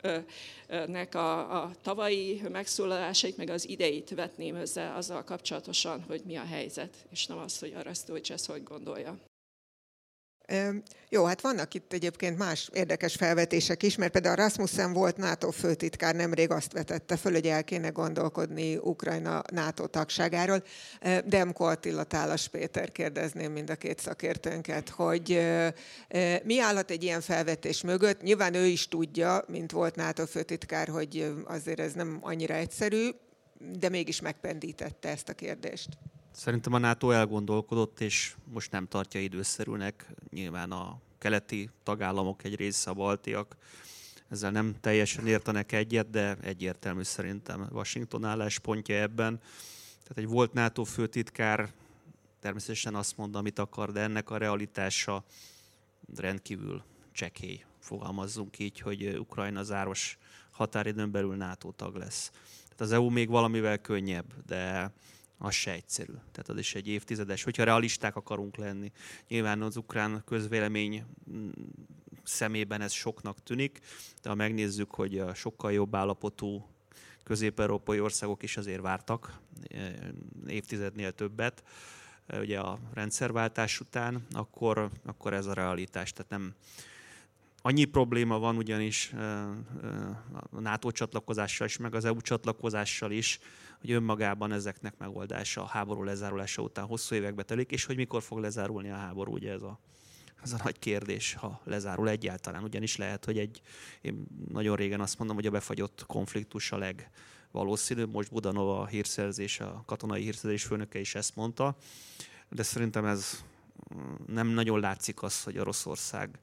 [0.00, 6.44] főnöknek a, a tavalyi megszólalásait, meg az ideit vetném össze azzal kapcsolatosan, hogy mi a
[6.44, 9.18] helyzet, és nem az, hogy Arasztóvics ezt hogy gondolja.
[11.08, 16.14] Jó, hát vannak itt egyébként más érdekes felvetések is, mert például Rasmussen volt NATO főtitkár,
[16.14, 20.62] nemrég azt vetette föl, hogy el kéne gondolkodni Ukrajna NATO tagságáról.
[21.24, 25.42] Demko Attila Tálas Péter kérdezném mind a két szakértőnket, hogy
[26.44, 28.22] mi állhat egy ilyen felvetés mögött?
[28.22, 33.08] Nyilván ő is tudja, mint volt NATO főtitkár, hogy azért ez nem annyira egyszerű,
[33.78, 35.88] de mégis megpendítette ezt a kérdést.
[36.36, 40.06] Szerintem a NATO elgondolkodott, és most nem tartja időszerűnek.
[40.30, 43.56] Nyilván a keleti tagállamok egy része a baltiak,
[44.28, 49.38] ezzel nem teljesen értenek egyet, de egyértelmű szerintem Washington álláspontja ebben.
[50.02, 51.72] Tehát egy volt NATO főtitkár
[52.40, 55.24] természetesen azt mond, amit akar, de ennek a realitása
[56.16, 57.64] rendkívül csekély.
[57.78, 60.18] Fogalmazzunk így, hogy Ukrajna záros
[60.50, 62.30] határidőn belül NATO tag lesz.
[62.62, 64.92] Tehát az EU még valamivel könnyebb, de
[65.38, 66.12] az se egyszerű.
[66.12, 68.92] Tehát az is egy évtizedes, hogyha realisták akarunk lenni.
[69.28, 71.48] Nyilván az ukrán közvélemény mm,
[72.22, 73.80] szemében ez soknak tűnik,
[74.22, 76.68] de ha megnézzük, hogy a sokkal jobb állapotú
[77.24, 79.92] közép-európai országok is azért vártak e,
[80.46, 81.62] évtizednél többet,
[82.26, 86.12] e, ugye a rendszerváltás után, akkor, akkor ez a realitás.
[86.12, 86.54] Tehát nem,
[87.66, 89.12] Annyi probléma van ugyanis
[90.50, 93.38] a NATO csatlakozással is, meg az EU csatlakozással is,
[93.80, 98.38] hogy önmagában ezeknek megoldása a háború lezárulása után hosszú évekbe telik, és hogy mikor fog
[98.38, 99.78] lezárulni a háború, ugye ez a,
[100.42, 102.62] ez a nagy kérdés, ha lezárul egyáltalán.
[102.62, 103.60] Ugyanis lehet, hogy egy,
[104.00, 108.12] én nagyon régen azt mondom, hogy a befagyott konfliktus a legvalószínűbb.
[108.12, 111.76] Most Budanova a hírszerzés, a katonai hírszerzés főnöke is ezt mondta,
[112.48, 113.44] de szerintem ez
[114.26, 116.38] nem nagyon látszik az, hogy Oroszország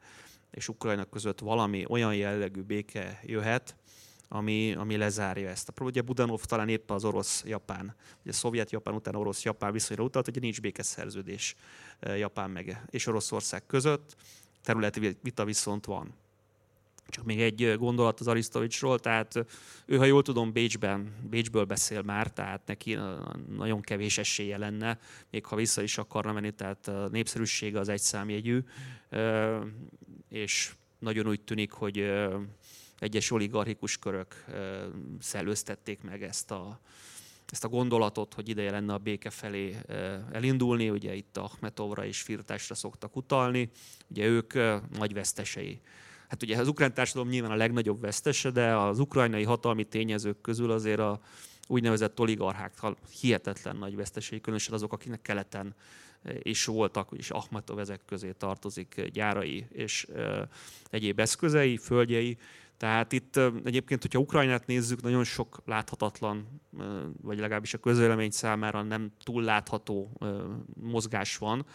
[0.54, 3.76] és Ukrajna között valami olyan jellegű béke jöhet,
[4.28, 5.84] ami, ami lezárja ezt a.
[5.84, 11.56] Ugye Budanov talán épp az orosz-japán, ugye szovjet-japán után orosz-japán viszonyra utalt, hogy nincs békeszerződés
[12.00, 14.16] eh, Japán meg és Oroszország között,
[14.64, 16.14] területi vita viszont van.
[17.08, 19.46] Csak még egy gondolat az Arisztovicsról, tehát eh,
[19.86, 22.98] ő, ha jól tudom, Bécsben, Bécsből beszél már, tehát neki
[23.58, 28.02] nagyon kevés esélye lenne, még ha vissza is akarna menni, tehát a népszerűsége az egy
[28.02, 28.64] számjegyű,
[30.30, 32.14] és nagyon úgy tűnik, hogy
[33.00, 34.46] egyes oligarchikus körök
[35.20, 36.80] szellőztették meg ezt a,
[37.50, 39.78] ezt a gondolatot, hogy ideje lenne a béke felé
[40.32, 40.90] elindulni.
[40.90, 43.70] Ugye itt Ahmetovra és Firtásra szoktak utalni.
[44.08, 44.54] Ugye ők
[44.98, 45.82] nagy vesztesei.
[46.34, 50.72] Hát ugye az ukrán társadalom nyilván a legnagyobb vesztese, de az ukrajnai hatalmi tényezők közül
[50.72, 51.20] azért a
[51.68, 52.74] úgynevezett oligarchák
[53.20, 55.76] hihetetlen nagy vesztesei, különösen azok, akiknek keleten
[56.42, 60.08] is voltak, és Ahmetov ezek közé tartozik gyárai és
[60.90, 62.38] egyéb eszközei, földjei.
[62.78, 66.62] Tehát itt egyébként, hogyha Ukrajnát nézzük, nagyon sok láthatatlan,
[67.22, 70.18] vagy legalábbis a közvélemény számára nem túl látható
[70.82, 71.66] mozgás van.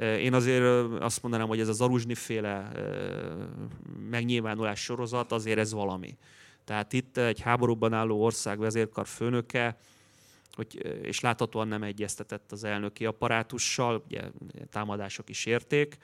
[0.00, 0.64] Én azért
[1.00, 2.72] azt mondanám, hogy ez a Zaruzsni féle
[4.10, 6.16] megnyilvánulás sorozat, azért ez valami.
[6.64, 9.76] Tehát itt egy háborúban álló ország vezérkar főnöke,
[10.52, 14.22] hogy, és láthatóan nem egyeztetett az elnöki apparátussal, ugye
[14.70, 15.98] támadások is érték,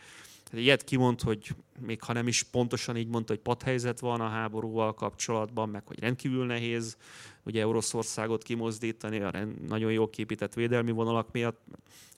[0.52, 4.94] Ilyet kimond, hogy még ha nem is pontosan így mondta, hogy padhelyzet van a háborúval
[4.94, 6.96] kapcsolatban, meg hogy rendkívül nehéz
[7.42, 9.30] ugye Oroszországot kimozdítani a
[9.66, 11.60] nagyon jól képített védelmi vonalak miatt,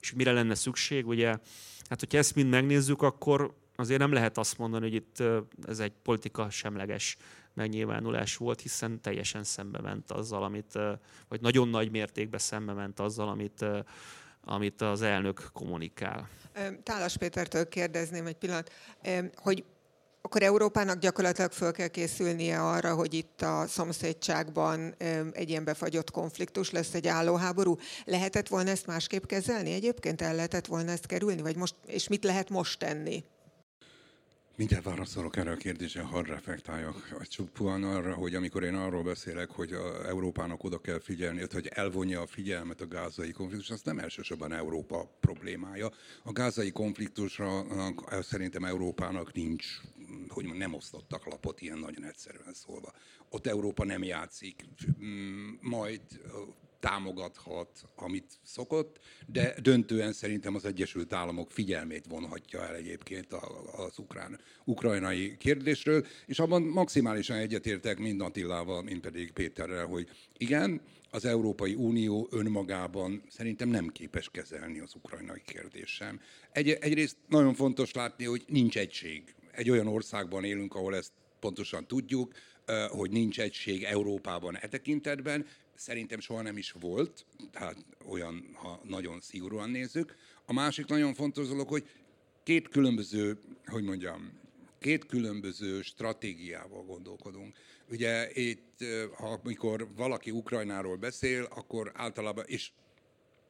[0.01, 1.27] és mire lenne szükség, ugye,
[1.89, 5.23] hát hogyha ezt mind megnézzük, akkor azért nem lehet azt mondani, hogy itt
[5.67, 7.17] ez egy politika semleges
[7.55, 10.79] megnyilvánulás volt, hiszen teljesen szembe ment azzal, amit,
[11.29, 13.65] vagy nagyon nagy mértékben szembe ment azzal, amit
[14.45, 16.29] amit az elnök kommunikál.
[16.83, 18.73] Tálas Pétertől kérdezném egy pillanat,
[19.37, 19.65] hogy
[20.23, 24.95] akkor Európának gyakorlatilag föl kell készülnie arra, hogy itt a szomszédságban
[25.33, 27.77] egy ilyen befagyott konfliktus lesz, egy állóháború.
[28.05, 29.73] Lehetett volna ezt másképp kezelni?
[29.73, 31.43] Egyébként el lehetett volna ezt kerülni?
[31.43, 33.25] Vagy most, és mit lehet most tenni?
[34.59, 39.73] Mindjárt válaszolok erre a kérdésre, hadd reflektáljak csupán arra, hogy amikor én arról beszélek, hogy
[39.73, 44.53] a Európának oda kell figyelni, hogy elvonja a figyelmet a gázai konfliktus, az nem elsősorban
[44.53, 45.91] Európa problémája.
[46.23, 47.65] A gázai konfliktusra
[48.23, 49.67] szerintem Európának nincs,
[50.29, 52.93] hogy nem osztottak lapot ilyen nagyon egyszerűen szólva.
[53.29, 54.65] Ott Európa nem játszik,
[55.61, 56.01] majd
[56.81, 63.33] támogathat, amit szokott, de döntően szerintem az Egyesült Államok figyelmét vonhatja el egyébként
[63.77, 70.81] az ukrán, ukrajnai kérdésről, és abban maximálisan egyetértek mind Attillával, mind pedig Péterrel, hogy igen,
[71.11, 76.05] az Európai Unió önmagában szerintem nem képes kezelni az ukrajnai kérdést.
[76.53, 79.35] Egy, egyrészt nagyon fontos látni, hogy nincs egység.
[79.53, 82.33] Egy olyan országban élünk, ahol ezt pontosan tudjuk,
[82.89, 85.47] hogy nincs egység Európában e tekintetben,
[85.79, 87.77] szerintem soha nem is volt, tehát
[88.09, 90.17] olyan, ha nagyon szigorúan nézzük.
[90.47, 91.89] A másik nagyon fontos dolog, hogy
[92.43, 94.33] két különböző, hogy mondjam,
[94.79, 97.57] két különböző stratégiával gondolkodunk.
[97.91, 98.85] Ugye itt,
[99.17, 102.71] ha, amikor valaki Ukrajnáról beszél, akkor általában, és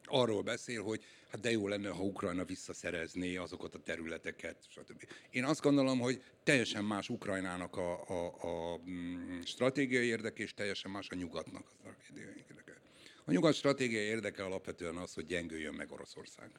[0.08, 5.08] arról beszél, hogy hát de jó lenne, ha Ukrajna visszaszerezné azokat a területeket, stb.
[5.30, 8.26] Én azt gondolom, hogy teljesen más Ukrajnának a, a,
[8.72, 12.80] a mm, stratégiai érdeke, és teljesen más a nyugatnak a stratégiai érdeke.
[13.24, 16.50] A nyugat stratégiai érdeke alapvetően az, hogy gyengüljön meg Oroszország.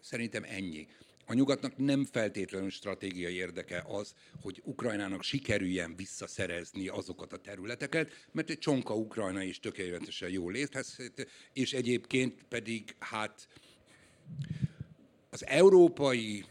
[0.00, 0.88] Szerintem ennyi.
[1.32, 8.50] A nyugatnak nem feltétlenül stratégiai érdeke az, hogy Ukrajnának sikerüljen visszaszerezni azokat a területeket, mert
[8.50, 13.48] egy csonka Ukrajna is tökéletesen jól létezhet, és egyébként pedig hát
[15.30, 16.44] az európai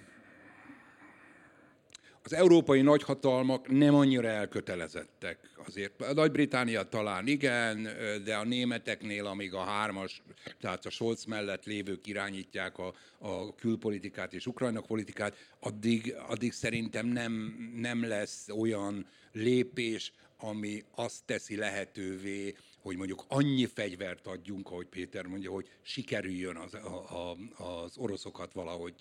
[2.24, 5.50] az európai nagyhatalmak nem annyira elkötelezettek.
[5.68, 7.88] Azért a Nagy-Británia talán igen,
[8.24, 10.22] de a németeknél, amíg a hármas,
[10.60, 17.08] tehát a Scholz mellett lévők irányítják a, a külpolitikát és Ukrajnak politikát, addig, addig szerintem
[17.08, 24.88] nem, nem lesz olyan lépés, ami azt teszi lehetővé, hogy mondjuk annyi fegyvert adjunk, ahogy
[24.88, 28.94] Péter mondja, hogy sikerüljön az, a, a, az oroszokat valahogy,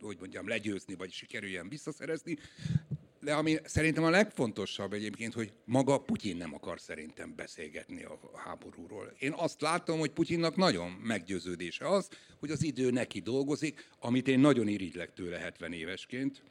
[0.00, 2.38] hogy mondjam, legyőzni, vagy sikerüljen visszaszerezni.
[3.20, 9.14] De ami szerintem a legfontosabb egyébként, hogy maga Putyin nem akar szerintem beszélgetni a háborúról.
[9.18, 12.08] Én azt látom, hogy Putyinnak nagyon meggyőződése az,
[12.40, 16.42] hogy az idő neki dolgozik, amit én nagyon irigylek tőle 70 évesként,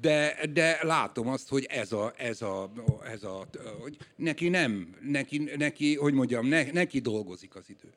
[0.00, 2.72] de, de látom azt, hogy ez a, ez a,
[3.04, 3.46] ez a
[3.80, 7.92] hogy neki nem, neki, neki hogy mondjam, ne, neki dolgozik az idő.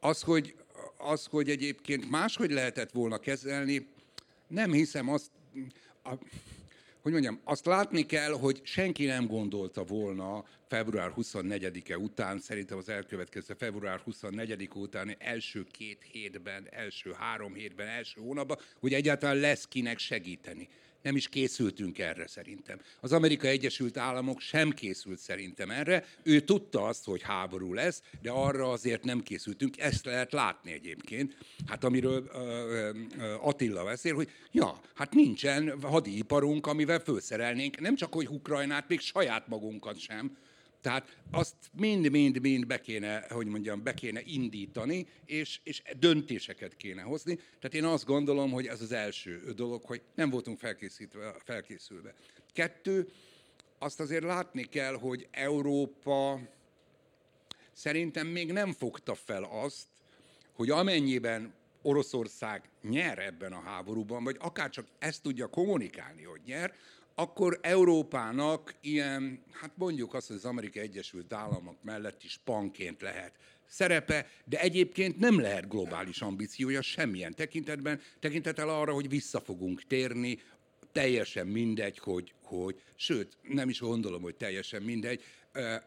[0.00, 0.54] Az hogy,
[0.98, 3.86] az, hogy egyébként máshogy lehetett volna kezelni,
[4.46, 5.30] nem hiszem azt,
[6.02, 6.14] a,
[7.02, 12.88] hogy mondjam, azt látni kell, hogy senki nem gondolta volna február 24-e után, szerintem az
[12.88, 19.66] elkövetkező február 24 után első két hétben, első három hétben, első hónapban, hogy egyáltalán lesz
[19.68, 20.68] kinek segíteni
[21.02, 22.80] nem is készültünk erre szerintem.
[23.00, 26.04] Az Amerika Egyesült Államok sem készült szerintem erre.
[26.22, 29.78] Ő tudta azt, hogy háború lesz, de arra azért nem készültünk.
[29.78, 31.36] Ezt lehet látni egyébként.
[31.66, 32.38] Hát amiről uh,
[33.16, 39.00] uh, Attila beszél, hogy ja, hát nincsen hadiiparunk, amivel felszerelnénk nem csak, hogy Ukrajnát, még
[39.00, 40.36] saját magunkat sem
[40.80, 47.34] tehát azt mind-mind-mind be kéne, hogy mondjam, be kéne indítani, és, és döntéseket kéne hozni.
[47.34, 52.14] Tehát én azt gondolom, hogy ez az első dolog, hogy nem voltunk felkészítve, felkészülve.
[52.52, 53.08] Kettő,
[53.78, 56.40] azt azért látni kell, hogy Európa
[57.72, 59.86] szerintem még nem fogta fel azt,
[60.52, 66.74] hogy amennyiben Oroszország nyer ebben a háborúban, vagy akár csak ezt tudja kommunikálni, hogy nyer,
[67.14, 73.34] akkor Európának ilyen, hát mondjuk azt, hogy az Amerikai Egyesült Államok mellett is panként lehet
[73.66, 80.38] szerepe, de egyébként nem lehet globális ambíciója semmilyen tekintetben, tekintettel arra, hogy vissza fogunk térni,
[80.92, 85.22] teljesen mindegy, hogy, hogy, sőt, nem is gondolom, hogy teljesen mindegy,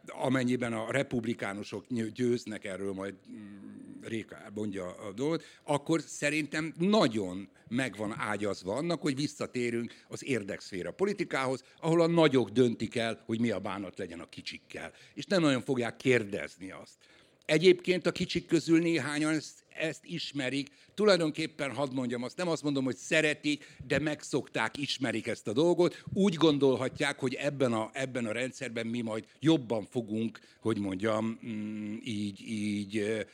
[0.05, 7.95] amennyiben a republikánusok győznek, erről majd mm, Réka mondja a dolgot, akkor szerintem nagyon meg
[7.95, 13.49] van ágyazva annak, hogy visszatérünk az érdekszféra politikához, ahol a nagyok döntik el, hogy mi
[13.49, 14.91] a bánat legyen a kicsikkel.
[15.13, 16.97] És nem nagyon fogják kérdezni azt.
[17.45, 20.69] Egyébként a kicsik közül néhányan ezt ezt ismerik.
[20.93, 26.03] Tulajdonképpen, hadd mondjam azt, nem azt mondom, hogy szeretik, de megszokták, ismerik ezt a dolgot.
[26.13, 31.95] Úgy gondolhatják, hogy ebben a, ebben a rendszerben mi majd jobban fogunk, hogy mondjam, mm,
[32.03, 33.25] így, így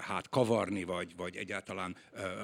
[0.00, 1.96] hát kavarni, vagy, vagy egyáltalán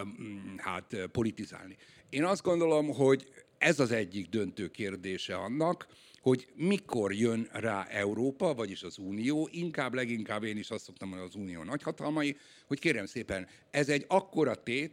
[0.04, 1.76] mm, hát politizálni.
[2.10, 3.28] Én azt gondolom, hogy
[3.58, 5.86] ez az egyik döntő kérdése annak,
[6.20, 11.30] hogy mikor jön rá Európa, vagyis az Unió, inkább leginkább én is azt szoktam mondani
[11.30, 14.92] az Unió nagyhatalmai, hogy kérem szépen, ez egy akkora tét,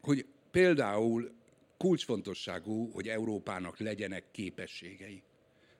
[0.00, 1.30] hogy például
[1.76, 5.22] kulcsfontosságú, hogy Európának legyenek képességei.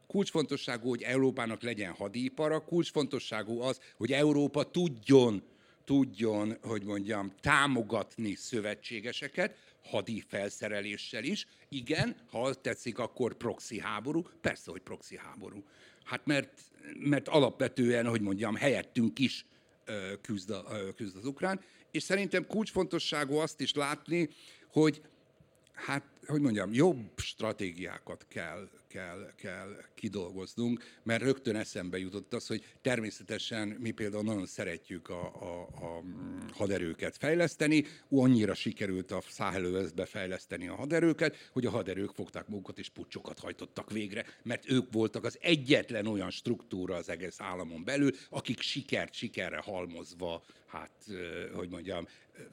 [0.07, 5.43] Kulcsfontosságú, hogy Európának legyen hadipara, kulcsfontosságú az, hogy Európa tudjon,
[5.85, 9.57] tudjon, hogy mondjam, támogatni szövetségeseket,
[9.91, 11.47] hadi felszereléssel is.
[11.69, 14.23] Igen, ha tetszik, akkor proxy háború.
[14.41, 15.65] Persze, hogy proxy háború.
[16.05, 16.61] Hát mert,
[16.99, 19.47] mert alapvetően, hogy mondjam, helyettünk is
[20.21, 20.65] küzd, a,
[20.97, 21.61] küzd az ukrán,
[21.91, 24.29] és szerintem kulcsfontosságú azt is látni,
[24.73, 25.03] hogy
[25.73, 32.65] hát, hogy mondjam, jobb stratégiákat kell, kell, kell kidolgoznunk, mert rögtön eszembe jutott az, hogy
[32.83, 36.03] természetesen mi például nagyon szeretjük a, a, a
[36.53, 42.89] haderőket fejleszteni, annyira sikerült a száhelővezbe fejleszteni a haderőket, hogy a haderők fogták magukat és
[42.89, 48.61] pucsokat hajtottak végre, mert ők voltak az egyetlen olyan struktúra az egész államon belül, akik
[48.61, 51.05] sikert sikerre halmozva, hát,
[51.55, 52.07] hogy mondjam,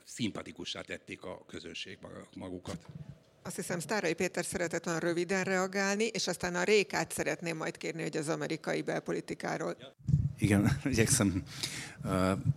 [0.04, 1.98] szimpatikussá tették a közönség
[2.36, 2.86] magukat.
[3.46, 8.02] Azt hiszem, Sztárai Péter szeretett olyan röviden reagálni, és aztán a Rékát szeretném majd kérni,
[8.02, 9.76] hogy az amerikai belpolitikáról.
[10.38, 11.44] Igen, igyekszem.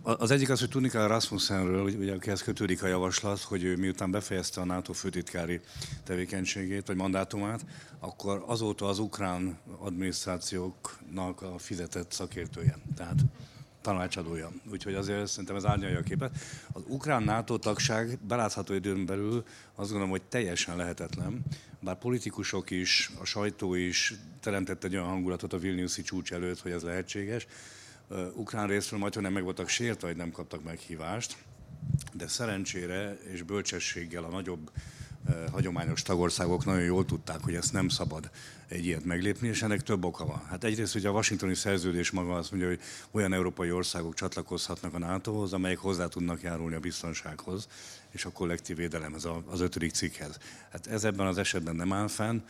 [0.01, 4.11] Az egyik az, hogy tudni kell Rasmussenről, ugye, akihez kötődik a javaslat, hogy ő miután
[4.11, 5.59] befejezte a NATO főtitkári
[6.03, 7.65] tevékenységét, vagy mandátumát,
[7.99, 12.77] akkor azóta az ukrán adminisztrációknak a fizetett szakértője.
[12.95, 13.19] Tehát
[13.87, 14.51] tanácsadója.
[14.71, 16.37] Úgyhogy azért szerintem ez árnyalja a képet.
[16.71, 19.43] Az ukrán NATO tagság belátható időn belül
[19.75, 21.43] azt gondolom, hogy teljesen lehetetlen,
[21.79, 26.71] bár politikusok is, a sajtó is teremtett egy olyan hangulatot a Vilniuszi csúcs előtt, hogy
[26.71, 27.47] ez lehetséges.
[28.33, 31.37] Ukrán részről majd, hogy nem meg voltak sértve, hogy nem kaptak meghívást,
[32.13, 34.71] de szerencsére és bölcsességgel a nagyobb
[35.51, 38.29] hagyományos tagországok nagyon jól tudták, hogy ezt nem szabad
[38.69, 40.45] egy ilyet meglépni, és ennek több oka van.
[40.49, 42.79] Hát egyrészt ugye a washingtoni szerződés maga azt mondja, hogy
[43.11, 47.67] olyan európai országok csatlakozhatnak a NATO-hoz, amelyek hozzá tudnak járulni a biztonsághoz
[48.11, 50.37] és a kollektív védelemhez, az ötödik cikkhez.
[50.71, 52.41] Hát ez ebben az esetben nem áll fenn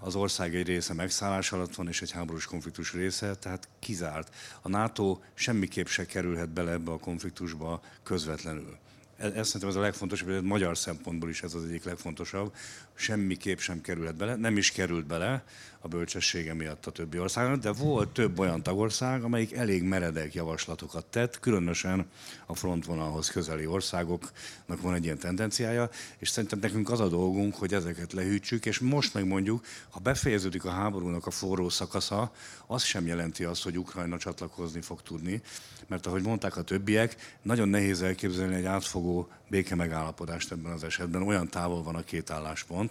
[0.00, 4.34] az ország egy része megszállás alatt van, és egy háborús konfliktus része, tehát kizárt.
[4.62, 8.78] A NATO semmiképp se kerülhet bele ebbe a konfliktusba közvetlenül
[9.18, 12.54] ez szerintem ez a legfontosabb, hogy magyar szempontból is ez az egyik legfontosabb,
[12.98, 15.44] semmiképp sem kerülhet bele, nem is került bele
[15.80, 21.06] a bölcsessége miatt a többi országnak, de volt több olyan tagország, amelyik elég meredek javaslatokat
[21.06, 22.06] tett, különösen
[22.46, 27.74] a frontvonalhoz közeli országoknak van egy ilyen tendenciája, és szerintem nekünk az a dolgunk, hogy
[27.74, 32.32] ezeket lehűtsük, és most megmondjuk, ha befejeződik a háborúnak a forró szakasza,
[32.66, 35.42] az sem jelenti azt, hogy Ukrajna csatlakozni fog tudni,
[35.86, 41.22] mert ahogy mondták a többiek, nagyon nehéz elképzelni egy átfogó béke megállapodást ebben az esetben,
[41.22, 42.87] olyan távol van a két álláspont,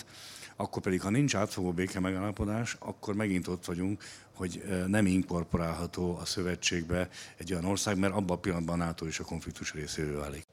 [0.56, 6.26] akkor pedig, ha nincs átfogó béke megállapodás, akkor megint ott vagyunk, hogy nem inkorporálható a
[6.26, 10.46] szövetségbe egy olyan ország, mert abban a pillanatban a NATO is a konfliktus részévé válik.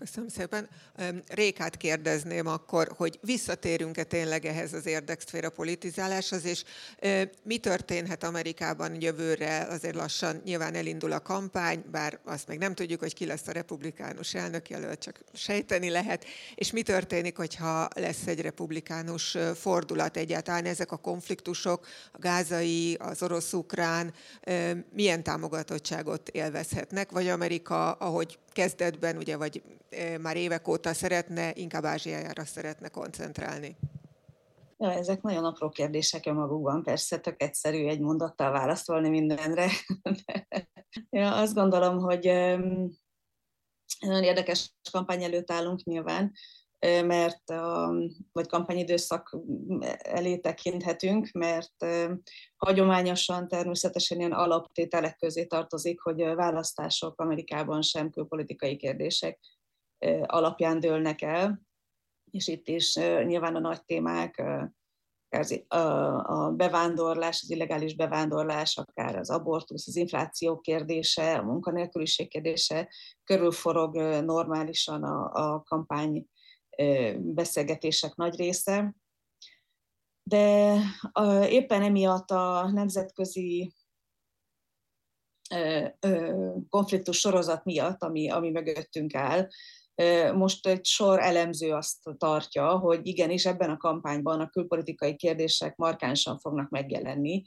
[0.00, 0.68] Köszönöm szépen.
[1.28, 6.64] Rékát kérdezném akkor, hogy visszatérünk-e tényleg ehhez az érdekszféra politizáláshoz, és
[7.42, 9.66] mi történhet Amerikában jövőre?
[9.70, 13.52] Azért lassan nyilván elindul a kampány, bár azt még nem tudjuk, hogy ki lesz a
[13.52, 16.24] republikánus elnökjelölt, csak sejteni lehet.
[16.54, 20.64] És mi történik, hogyha lesz egy republikánus fordulat egyáltalán?
[20.64, 24.14] Ezek a konfliktusok, a gázai, az orosz-ukrán,
[24.92, 27.10] milyen támogatottságot élvezhetnek?
[27.10, 29.62] Vagy Amerika, ahogy kezdetben, ugye, vagy
[30.20, 33.76] már évek óta szeretne, inkább Ázsiájára szeretne koncentrálni?
[34.76, 39.70] Ja, ezek nagyon apró kérdések magukban, persze tök egyszerű egy mondattal válaszolni mindenre.
[41.10, 42.24] ja, azt gondolom, hogy
[44.00, 46.32] nagyon érdekes kampány előtt állunk nyilván,
[47.04, 47.94] mert a,
[48.32, 49.36] vagy kampányidőszak
[49.98, 51.86] elé tekinthetünk, mert
[52.56, 59.38] hagyományosan természetesen ilyen alaptételek közé tartozik, hogy választások Amerikában sem külpolitikai kérdések
[60.26, 61.60] alapján dőlnek el,
[62.30, 62.94] és itt is
[63.24, 64.42] nyilván a nagy témák,
[65.68, 72.88] a bevándorlás, az illegális bevándorlás, akár az abortusz, az infláció kérdése, a munkanélküliség kérdése
[73.24, 76.26] körülforog normálisan a, a kampány
[77.18, 78.94] beszélgetések nagy része.
[80.22, 80.76] De
[81.48, 83.74] éppen emiatt a nemzetközi
[86.68, 89.48] konfliktus sorozat miatt, ami, ami mögöttünk áll,
[90.34, 96.38] most egy sor elemző azt tartja, hogy igenis ebben a kampányban a külpolitikai kérdések markánsan
[96.38, 97.42] fognak megjelenni,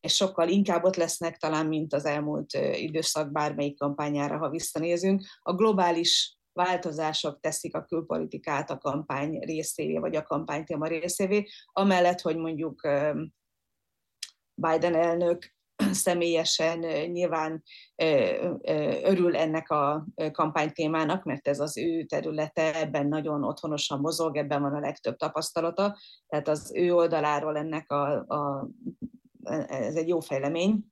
[0.00, 5.22] és sokkal inkább ott lesznek talán, mint az elmúlt időszak bármelyik kampányára, ha visszanézünk.
[5.42, 12.36] A globális változások teszik a külpolitikát a kampány részévé, vagy a kampánytéma részévé, amellett, hogy
[12.36, 12.80] mondjuk
[14.54, 15.55] Biden elnök
[15.92, 16.78] személyesen
[17.10, 17.62] nyilván
[19.02, 24.74] örül ennek a kampánytémának, mert ez az ő területe, ebben nagyon otthonosan mozog, ebben van
[24.74, 28.68] a legtöbb tapasztalata, tehát az ő oldaláról ennek a, a
[29.66, 30.84] ez egy jó fejlemény.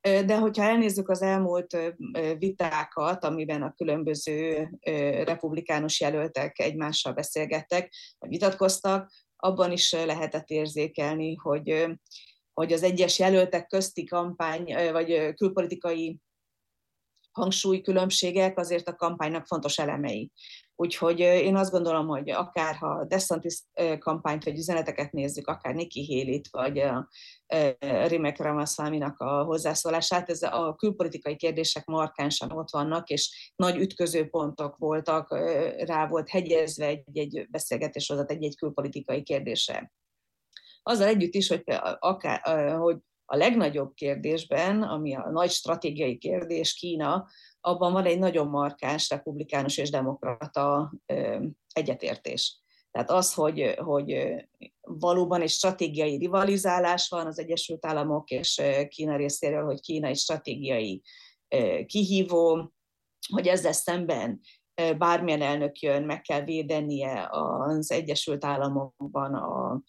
[0.00, 1.94] De hogyha elnézzük az elmúlt
[2.38, 4.68] vitákat, amiben a különböző
[5.24, 11.86] republikánus jelöltek egymással beszélgettek, vagy vitatkoztak, abban is lehetett érzékelni, hogy,
[12.52, 16.20] hogy az egyes jelöltek közti kampány, vagy külpolitikai
[17.32, 20.30] hangsúlykülönbségek azért a kampánynak fontos elemei.
[20.74, 23.62] Úgyhogy én azt gondolom, hogy akár ha DeSantis
[23.98, 27.08] kampányt vagy üzeneteket nézzük, akár Nikki Haley-t, vagy a
[28.06, 34.76] Rimek Ramaswamy-nak a hozzászólását, ez a külpolitikai kérdések markánsan ott vannak, és nagy ütköző pontok
[34.76, 35.36] voltak,
[35.78, 39.92] rá volt hegyezve egy-egy beszélgetés egy-egy külpolitikai kérdése.
[40.82, 41.62] Azzal együtt is, hogy,
[41.98, 42.40] akár,
[42.76, 47.26] hogy a legnagyobb kérdésben, ami a nagy stratégiai kérdés, Kína,
[47.60, 50.92] abban van egy nagyon markáns republikánus és demokrata
[51.72, 52.60] egyetértés.
[52.90, 54.34] Tehát az, hogy, hogy
[54.80, 61.02] valóban egy stratégiai rivalizálás van az Egyesült Államok és Kína részéről, hogy Kína egy stratégiai
[61.86, 62.72] kihívó,
[63.32, 64.40] hogy ezzel szemben
[64.98, 69.82] bármilyen elnök jön, meg kell védenie az Egyesült Államokban a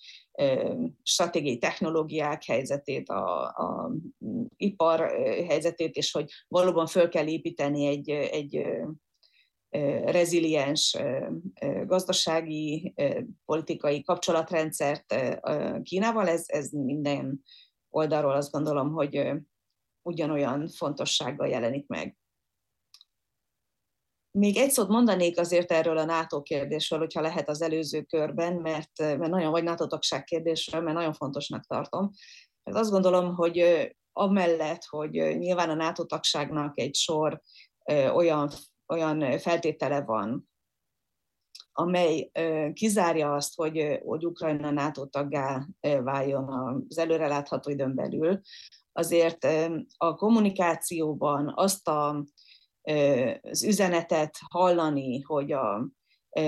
[1.03, 3.91] stratégiai technológiák helyzetét, a, a
[4.55, 4.99] ipar
[5.47, 8.65] helyzetét, és hogy valóban föl kell építeni egy, egy
[10.05, 10.97] reziliens
[11.85, 12.93] gazdasági,
[13.45, 15.15] politikai kapcsolatrendszert
[15.83, 17.43] Kínával, ez, ez minden
[17.89, 19.31] oldalról azt gondolom, hogy
[20.01, 22.17] ugyanolyan fontossággal jelenik meg.
[24.37, 28.97] Még egy szót mondanék azért erről a NATO kérdésről, hogyha lehet az előző körben, mert,
[28.97, 32.11] mert nagyon, vagy NATO tagság kérdésről, mert nagyon fontosnak tartom.
[32.63, 37.41] Mert azt gondolom, hogy amellett, hogy nyilván a NATO tagságnak egy sor
[38.13, 38.49] olyan,
[38.87, 40.49] olyan feltétele van,
[41.71, 42.31] amely
[42.73, 45.67] kizárja azt, hogy, hogy Ukrajna NATO taggá
[46.03, 48.41] váljon az előrelátható időn belül,
[48.91, 49.47] azért
[49.97, 52.25] a kommunikációban azt a
[53.41, 55.87] az üzenetet hallani, hogy a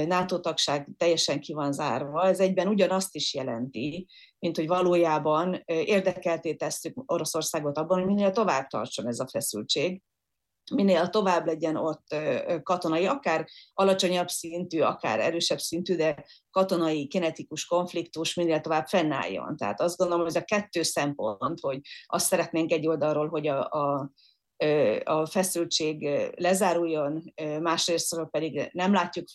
[0.07, 4.07] NATO tagság teljesen ki van zárva, ez egyben ugyanazt is jelenti,
[4.39, 10.01] mint hogy valójában érdekelté tesszük Oroszországot abban, hogy minél tovább tartson ez a feszültség,
[10.71, 12.15] minél tovább legyen ott
[12.63, 19.57] katonai, akár alacsonyabb szintű, akár erősebb szintű, de katonai, kinetikus konfliktus minél tovább fennálljon.
[19.57, 23.69] Tehát azt gondolom, hogy ez a kettő szempont, hogy azt szeretnénk egy oldalról, hogy a,
[23.69, 24.11] a
[25.03, 29.27] a feszültség lezáruljon, másrésztről pedig nem látjuk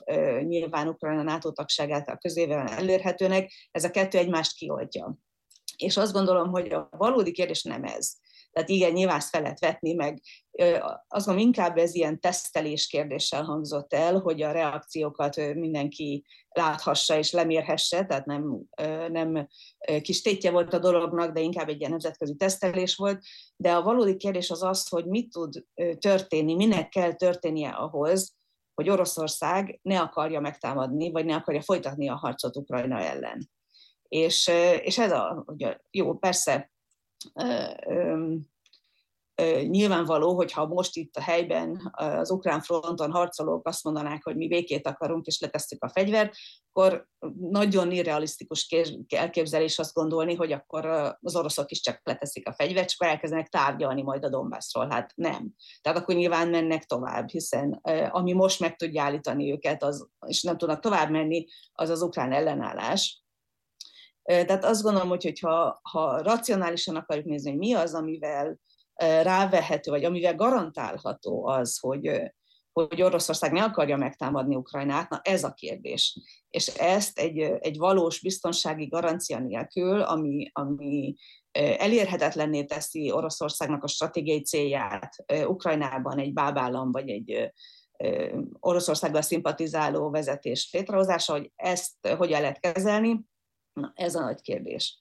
[0.43, 5.19] nyilván Ukrajna NATO tagságát a közével elérhetőnek, ez a kettő egymást kioldja.
[5.77, 8.13] És azt gondolom, hogy a valódi kérdés nem ez.
[8.53, 10.21] Tehát igen, nyilván ezt fel lehet vetni, meg
[11.09, 18.05] gondolom inkább ez ilyen tesztelés kérdéssel hangzott el, hogy a reakciókat mindenki láthassa és lemérhesse,
[18.05, 18.63] tehát nem,
[19.09, 19.49] nem
[20.03, 23.25] kis tétje volt a dolognak, de inkább egy ilyen nemzetközi tesztelés volt.
[23.57, 25.65] De a valódi kérdés az az, hogy mit tud
[25.99, 28.39] történni, minek kell történnie ahhoz,
[28.75, 33.51] hogy Oroszország ne akarja megtámadni, vagy ne akarja folytatni a harcot Ukrajna ellen.
[34.09, 34.51] És,
[34.83, 36.71] és ez a, ugye, jó, persze
[39.69, 44.49] nyilvánvaló, hogy ha most itt a helyben az ukrán fronton harcolók azt mondanák, hogy mi
[44.49, 46.35] békét akarunk és letesszük a fegyvert,
[46.73, 47.09] akkor
[47.41, 48.77] nagyon irrealisztikus
[49.09, 50.87] elképzelés azt gondolni, hogy akkor
[51.21, 54.89] az oroszok is csak leteszik a fegyvert, és akkor elkezdenek tárgyalni majd a Donbassról.
[54.91, 55.55] Hát nem.
[55.81, 60.57] Tehát akkor nyilván mennek tovább, hiszen ami most meg tudja állítani őket, az, és nem
[60.57, 63.25] tudnak tovább menni, az az ukrán ellenállás.
[64.31, 68.59] Tehát azt gondolom, hogy hogyha, ha racionálisan akarjuk nézni, hogy mi az, amivel
[69.23, 72.23] rávehető, vagy amivel garantálható az, hogy,
[72.73, 76.21] hogy Oroszország ne akarja megtámadni Ukrajnát, na ez a kérdés.
[76.51, 81.15] És ezt egy, egy valós biztonsági garancia nélkül, ami, ami
[81.53, 85.17] elérhetetlenné teszi Oroszországnak a stratégiai célját
[85.47, 87.53] Ukrajnában egy bábállam, vagy egy
[88.61, 93.21] Oroszországgal szimpatizáló vezetés létrehozása, hogy ezt hogyan lehet kezelni,
[93.73, 94.99] na ez a nagy kérdés.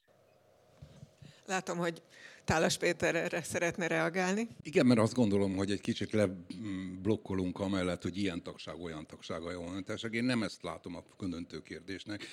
[1.45, 2.01] Látom, hogy
[2.50, 4.47] Tálas Péter erre szeretne reagálni.
[4.62, 9.84] Igen, mert azt gondolom, hogy egy kicsit leblokkolunk amellett, hogy ilyen tagság, olyan tagság, olyan
[9.84, 10.14] tagság.
[10.14, 12.26] Én nem ezt látom a ködöntő kérdésnek.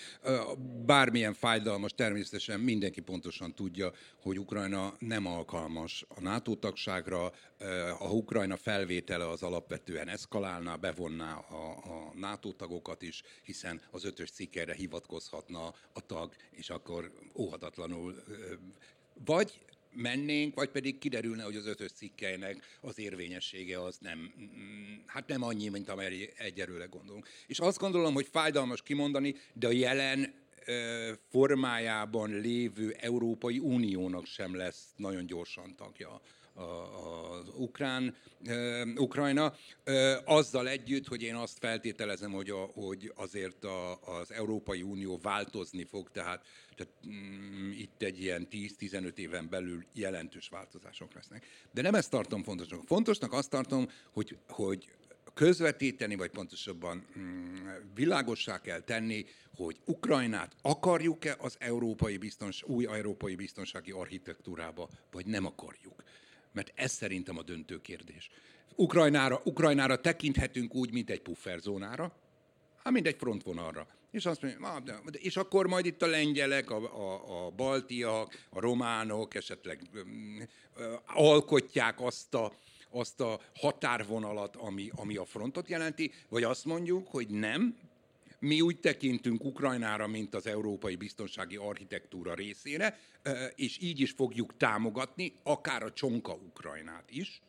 [0.86, 7.32] Bármilyen fájdalmas, természetesen mindenki pontosan tudja, hogy Ukrajna nem alkalmas a NATO tagságra,
[7.98, 14.30] a Ukrajna felvétele az alapvetően eszkalálná, bevonná a, a NATO tagokat is, hiszen az ötös
[14.30, 18.14] cikkerre hivatkozhatna a tag, és akkor óhatatlanul
[19.24, 19.64] vagy
[19.96, 25.42] mennénk, vagy pedig kiderülne, hogy az ötös cikkeinek az érvényessége az nem, mm, hát nem
[25.42, 27.28] annyi, mint amely egyelőre gondolunk.
[27.46, 30.34] És azt gondolom, hogy fájdalmas kimondani, de a jelen
[31.28, 36.20] formájában lévő Európai Uniónak sem lesz nagyon gyorsan tagja
[36.56, 38.16] az ukrán,
[38.96, 39.54] Ukrajna,
[40.24, 45.84] azzal együtt, hogy én azt feltételezem, hogy, a, hogy azért a, az Európai Unió változni
[45.84, 46.44] fog, tehát,
[46.76, 51.46] tehát mm, itt egy ilyen 10-15 éven belül jelentős változások lesznek.
[51.72, 52.82] De nem ezt tartom fontosnak.
[52.86, 54.90] Fontosnak azt tartom, hogy, hogy
[55.34, 59.24] közvetíteni, vagy pontosabban mm, világossá kell tenni,
[59.56, 66.02] hogy Ukrajnát akarjuk-e az európai biztons, új európai biztonsági architektúrába, vagy nem akarjuk.
[66.56, 68.30] Mert ez szerintem a döntő kérdés.
[68.74, 72.12] Ukrajnára, Ukrajnára tekinthetünk úgy, mint egy pufferzónára,
[72.82, 73.86] hát mint egy frontvonalra.
[74.10, 79.34] És azt mondja, és akkor majd itt a lengyelek, a, a, a baltiak, a románok
[79.34, 79.80] esetleg
[81.06, 82.52] alkotják azt a,
[82.90, 87.76] azt a határvonalat, ami, ami a frontot jelenti, vagy azt mondjuk, hogy nem,
[88.46, 92.98] mi úgy tekintünk Ukrajnára, mint az európai biztonsági architektúra részére,
[93.54, 97.40] és így is fogjuk támogatni, akár a csonka Ukrajnát is.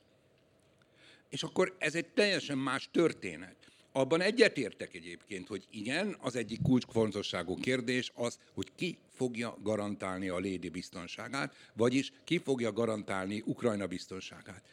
[1.29, 3.55] És akkor ez egy teljesen más történet.
[3.91, 10.37] Abban egyetértek egyébként, hogy igen, az egyik kulcsfontosságú kérdés az, hogy ki fogja garantálni a
[10.37, 14.63] lédi biztonságát, vagyis ki fogja garantálni Ukrajna biztonságát.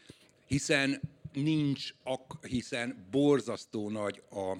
[0.47, 1.01] Hiszen
[1.33, 1.95] nincs,
[2.41, 4.57] hiszen borzasztó nagy a,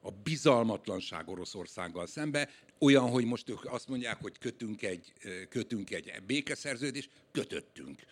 [0.00, 2.48] a bizalmatlanság Oroszországgal szembe,
[2.78, 5.12] olyan, hogy most ők azt mondják, hogy kötünk egy,
[5.48, 8.02] kötünk egy békeszerződést, kötöttünk.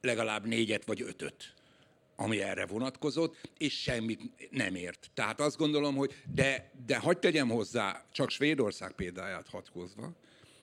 [0.00, 1.52] Legalább négyet vagy ötöt
[2.20, 5.10] ami erre vonatkozott, és semmit nem ért.
[5.14, 10.12] Tehát azt gondolom, hogy de, de hagyd tegyem hozzá, csak Svédország példáját hadd hozva,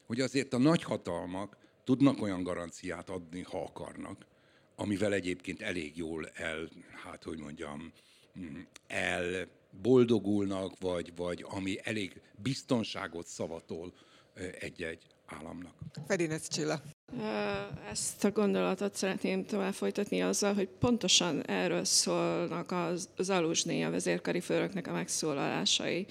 [0.06, 4.26] hogy azért a nagyhatalmak tudnak olyan garanciát adni, ha akarnak,
[4.76, 6.70] amivel egyébként elég jól el,
[7.04, 7.92] hát hogy mondjam,
[8.88, 9.48] el
[9.82, 13.94] boldogulnak, vagy, vagy ami elég biztonságot szavatol
[14.60, 15.74] egy-egy államnak.
[16.08, 16.82] Fedinec Csilla.
[17.92, 23.90] Ezt a gondolatot szeretném tovább folytatni azzal, hogy pontosan erről szólnak az, az Aluzsné, a
[23.90, 26.06] vezérkari főnöknek a megszólalásai.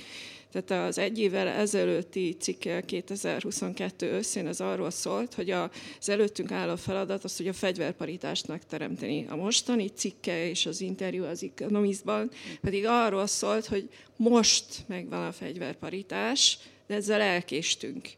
[0.53, 6.77] Tehát az egy évvel ezelőtti cikke 2022 őszén az arról szólt, hogy az előttünk álló
[6.77, 9.27] feladat az, hogy a fegyverparitást megteremteni.
[9.29, 12.31] A mostani cikke és az interjú az Economistban
[12.61, 18.09] pedig arról szólt, hogy most megvan a fegyverparitás, de ezzel elkéstünk.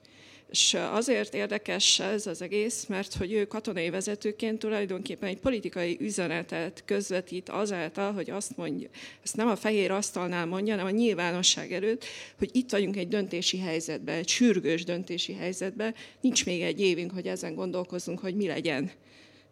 [0.50, 6.82] És azért érdekes ez az egész, mert hogy ő katonai vezetőként tulajdonképpen egy politikai üzenetet
[6.84, 8.88] közvetít azáltal, hogy azt mondja,
[9.22, 12.04] ezt nem a fehér asztalnál mondja, hanem a nyilvánosság előtt,
[12.38, 17.26] hogy itt vagyunk egy döntési helyzetben, egy sürgős döntési helyzetben, nincs még egy évünk, hogy
[17.26, 18.90] ezen gondolkozzunk, hogy mi legyen.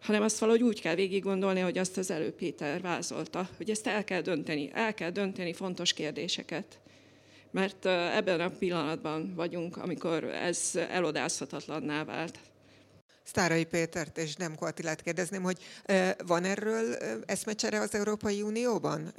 [0.01, 3.87] Hanem azt valahogy úgy kell végig gondolni, hogy azt az elő Péter vázolta, hogy ezt
[3.87, 6.79] el kell dönteni, el kell dönteni fontos kérdéseket
[7.55, 12.39] mert ebben a pillanatban vagyunk, amikor ez elodázhatatlanná vált.
[13.23, 15.57] Sztárai Pétert és Demko Attilát kérdezném, hogy
[16.25, 16.95] van erről
[17.25, 19.13] eszmecsere az Európai Unióban,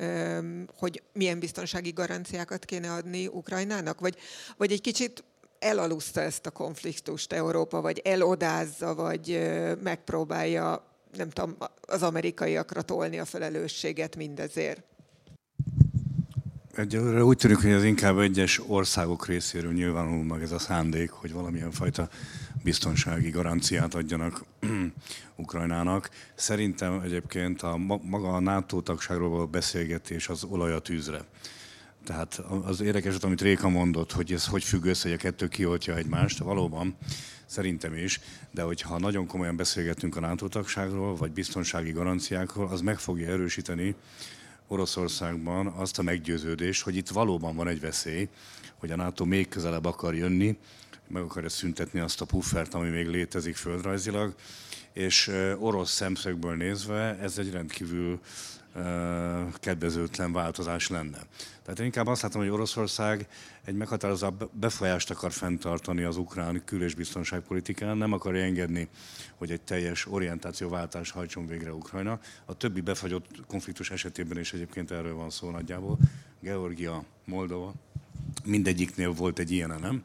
[0.78, 4.16] hogy milyen biztonsági garanciákat kéne adni Ukrajnának, vagy,
[4.56, 5.24] vagy egy kicsit
[5.58, 9.48] elaluszta ezt a konfliktust Európa, vagy elodázza, vagy
[9.82, 10.84] megpróbálja,
[11.16, 14.95] nem tudom, az amerikaiakra tolni a felelősséget mindezért?
[16.76, 21.32] Egyelőre úgy tűnik, hogy ez inkább egyes országok részéről nyilvánul meg ez a szándék, hogy
[21.32, 22.08] valamilyen fajta
[22.62, 24.44] biztonsági garanciát adjanak
[25.36, 26.10] Ukrajnának.
[26.34, 31.24] Szerintem egyébként a maga a NATO tagságról való beszélgetés az olaj a tűzre.
[32.04, 35.96] Tehát az érdekes, amit Réka mondott, hogy ez hogy függ össze, hogy a kettő kioltja
[35.96, 36.96] egymást, valóban
[37.46, 38.20] szerintem is,
[38.50, 43.94] de hogyha nagyon komolyan beszélgetünk a NATO tagságról, vagy biztonsági garanciákról, az meg fogja erősíteni
[44.66, 48.28] Oroszországban azt a meggyőződést, hogy itt valóban van egy veszély,
[48.78, 50.58] hogy a NATO még közelebb akar jönni,
[51.08, 54.34] meg akarja szüntetni azt a puffert, ami még létezik földrajzilag,
[54.92, 58.20] és orosz szemszögből nézve ez egy rendkívül
[59.52, 61.18] kedvezőtlen változás lenne.
[61.62, 63.28] Tehát én inkább azt látom, hogy Oroszország
[63.64, 68.88] egy meghatározott befolyást akar fenntartani az ukrán kül- és biztonságpolitikán, nem akarja engedni,
[69.34, 72.20] hogy egy teljes orientációváltás hajtson végre Ukrajna.
[72.44, 75.98] A többi befagyott konfliktus esetében is egyébként erről van szó nagyjából.
[76.40, 77.74] Georgia, Moldova,
[78.44, 80.02] mindegyiknél volt egy ilyen, nem?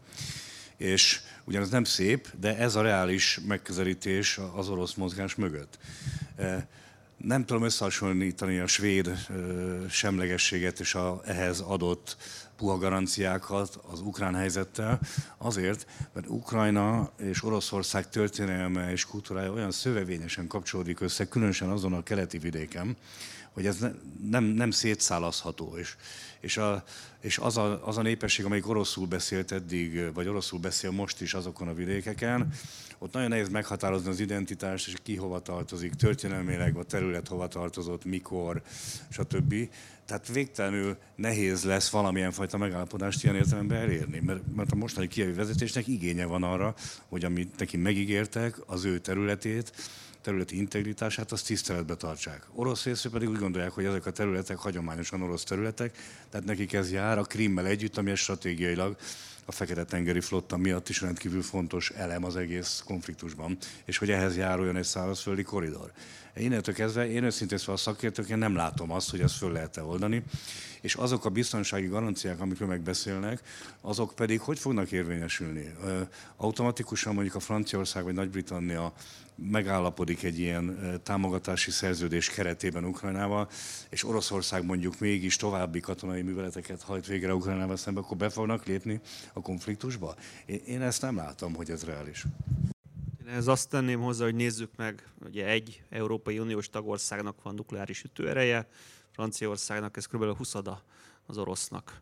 [0.78, 5.80] És ugyanaz nem szép, de ez a reális megközelítés az orosz mozgás mögött
[7.24, 9.28] nem tudom összehasonlítani a svéd
[9.90, 12.18] semlegességet és a ehhez adott
[12.58, 15.00] puha garanciákat az ukrán helyzettel,
[15.38, 22.04] azért, mert Ukrajna és Oroszország történelme és kultúrája olyan szövevényesen kapcsolódik össze, különösen azon a
[22.04, 22.98] keleti vidéken,
[23.54, 23.92] hogy ez ne,
[24.30, 25.78] nem, nem szétszálazható.
[25.78, 25.96] És,
[26.40, 26.84] és, a,
[27.20, 31.34] és az, a, az a népesség, amelyik oroszul beszélt eddig, vagy oroszul beszél most is
[31.34, 32.54] azokon a vidékeken,
[33.04, 38.06] ott nagyon nehéz meghatározni az identitást, és ki hova tartozik, történelmileg a terület hova tartozott,
[38.06, 38.62] mikor,
[39.10, 39.56] stb.
[40.06, 45.32] Tehát végtelenül nehéz lesz valamilyen fajta megállapodást ilyen értelemben elérni, mert, mert a mostani kievi
[45.32, 46.76] vezetésnek igénye van arra,
[47.08, 49.72] hogy amit neki megígértek, az ő területét,
[50.22, 52.46] területi integritását, azt tiszteletbe tartsák.
[52.54, 55.98] Orosz részről pedig úgy gondolják, hogy ezek a területek hagyományosan orosz területek,
[56.30, 58.96] tehát nekik ez jár a Krimmel együtt, ami stratégiailag
[59.46, 64.76] a Fekete-tengeri flotta miatt is rendkívül fontos elem az egész konfliktusban, és hogy ehhez járuljon
[64.76, 65.92] egy szárazföldi koridor.
[66.36, 70.24] Innentől kezdve én őszintén szóval szakértőként nem látom azt, hogy ezt föl lehet-e oldani,
[70.82, 73.42] és azok a biztonsági garanciák, amikről megbeszélnek,
[73.82, 75.74] azok pedig hogy fognak érvényesülni?
[76.36, 78.94] Automatikusan mondjuk a Franciaország vagy Nagy-Britannia
[79.36, 83.50] megállapodik egy ilyen támogatási szerződés keretében Ukrajnával,
[83.90, 89.00] és Oroszország mondjuk mégis további katonai műveleteket hajt végre Ukrajnával szemben, akkor be fognak lépni
[89.34, 90.16] a konfliktusba?
[90.66, 92.26] Én ezt nem látom, hogy ez reális.
[93.32, 98.68] Ez azt tenném hozzá, hogy nézzük meg, ugye egy Európai Uniós tagországnak van nukleáris ütőereje,
[99.12, 100.38] Franciaországnak ez kb.
[100.38, 100.56] 20
[101.26, 102.02] az orosznak.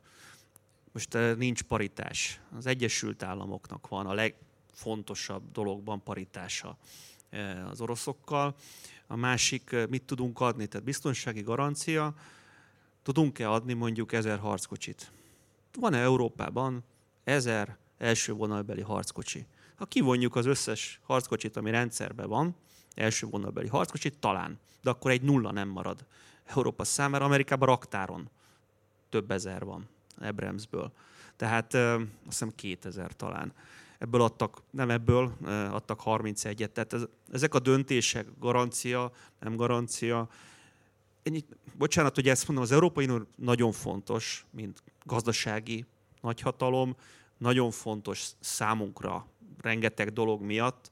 [0.91, 2.41] Most nincs paritás.
[2.57, 6.77] Az Egyesült Államoknak van a legfontosabb dologban paritása
[7.69, 8.55] az oroszokkal.
[9.07, 10.67] A másik, mit tudunk adni?
[10.67, 12.13] Tehát biztonsági garancia,
[13.03, 15.11] tudunk-e adni mondjuk ezer harckocsit?
[15.79, 16.83] Van-e Európában
[17.23, 19.45] ezer első vonalbeli harckocsi?
[19.79, 22.55] Ha kivonjuk az összes harckocsit, ami rendszerben van,
[22.95, 24.59] első vonalbeli harckocsit, talán.
[24.81, 26.05] De akkor egy nulla nem marad
[26.45, 27.25] Európa számára.
[27.25, 28.29] Amerikában raktáron
[29.09, 29.87] több ezer van
[30.21, 30.91] Abramsből.
[31.35, 33.53] Tehát azt hiszem 2000 talán.
[33.97, 35.33] Ebből adtak, nem ebből,
[35.71, 36.71] adtak 31-et.
[36.71, 40.29] Tehát ez, ezek a döntések, garancia, nem garancia.
[41.23, 41.45] Ennyi,
[41.77, 45.85] bocsánat, hogy ezt mondom, az Európai Unió nagyon fontos, mint gazdasági
[46.21, 46.95] nagyhatalom,
[47.37, 49.27] nagyon fontos számunkra
[49.61, 50.89] rengeteg dolog miatt,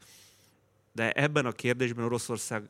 [0.92, 2.64] de ebben a kérdésben Oroszország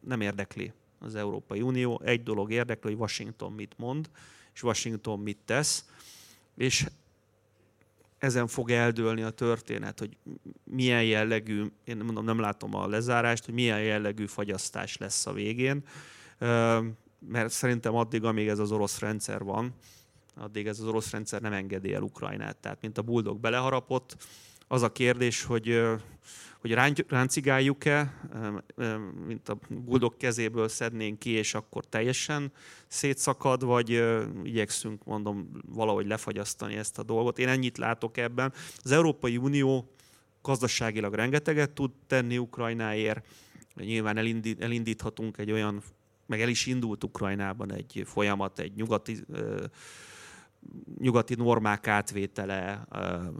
[0.00, 2.00] nem érdekli az Európai Unió.
[2.04, 4.10] Egy dolog érdekli, hogy Washington mit mond,
[4.54, 5.84] és Washington mit tesz,
[6.56, 6.86] és
[8.18, 10.16] ezen fog eldőlni a történet, hogy
[10.64, 15.84] milyen jellegű, én mondom, nem látom a lezárást, hogy milyen jellegű fagyasztás lesz a végén,
[17.18, 19.74] mert szerintem addig, amíg ez az orosz rendszer van,
[20.36, 22.56] addig ez az orosz rendszer nem engedi el Ukrajnát.
[22.56, 24.16] Tehát, mint a buldog beleharapott,
[24.72, 25.82] az a kérdés, hogy,
[26.60, 26.72] hogy
[27.08, 28.14] ráncigáljuk-e,
[29.26, 32.52] mint a buldog kezéből szednénk ki, és akkor teljesen
[32.86, 34.04] szétszakad, vagy
[34.42, 37.38] igyekszünk, mondom, valahogy lefagyasztani ezt a dolgot.
[37.38, 38.52] Én ennyit látok ebben.
[38.82, 39.92] Az Európai Unió
[40.42, 43.26] gazdaságilag rengeteget tud tenni Ukrajnáért.
[43.74, 44.16] Nyilván
[44.58, 45.82] elindíthatunk egy olyan,
[46.26, 49.24] meg el is indult Ukrajnában egy folyamat, egy nyugati
[50.98, 52.86] nyugati normák átvétele,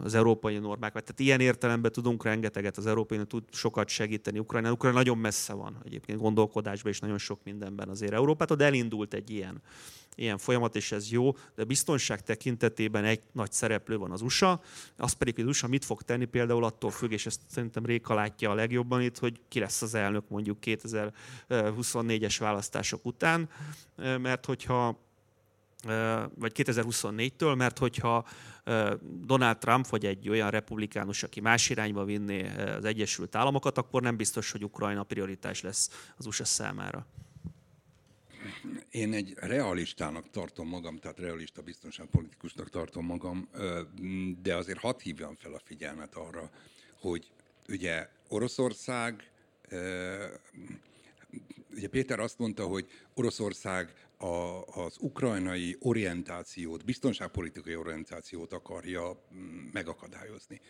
[0.03, 4.73] az európai normák, tehát ilyen értelemben tudunk rengeteget, az európai tud sokat segíteni Ukrajna.
[4.73, 9.31] Ukrajna nagyon messze van egyébként gondolkodásban és nagyon sok mindenben azért Európától, de elindult egy
[9.31, 9.63] ilyen,
[10.15, 14.61] ilyen folyamat, és ez jó, de biztonság tekintetében egy nagy szereplő van az USA,
[14.97, 18.15] az pedig, hogy az USA mit fog tenni, például attól függ, és ezt szerintem Réka
[18.15, 23.49] látja a legjobban itt, hogy ki lesz az elnök mondjuk 2024-es választások után,
[23.97, 25.11] mert hogyha
[26.35, 28.27] vagy 2024-től, mert hogyha
[29.03, 34.17] Donald Trump vagy egy olyan republikánus, aki más irányba vinné az Egyesült Államokat, akkor nem
[34.17, 37.07] biztos, hogy Ukrajna prioritás lesz az USA számára.
[38.91, 43.49] Én egy realistának tartom magam, tehát realista biztonságpolitikusnak tartom magam,
[44.43, 46.51] de azért hadd hívjam fel a figyelmet arra,
[47.01, 47.31] hogy
[47.69, 49.31] ugye Oroszország,
[51.71, 60.61] ugye Péter azt mondta, hogy Oroszország a, az ukrajnai orientációt, biztonságpolitikai orientációt akarja mm, megakadályozni.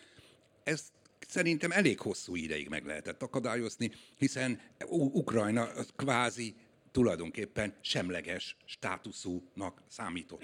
[0.65, 0.93] Ezt
[1.29, 6.55] szerintem elég hosszú ideig meg lehetett akadályozni, hiszen Ukrajna kvázi
[6.91, 10.43] tulajdonképpen semleges státuszúnak számított.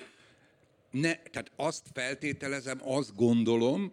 [0.90, 3.92] Ne, tehát azt feltételezem, azt gondolom,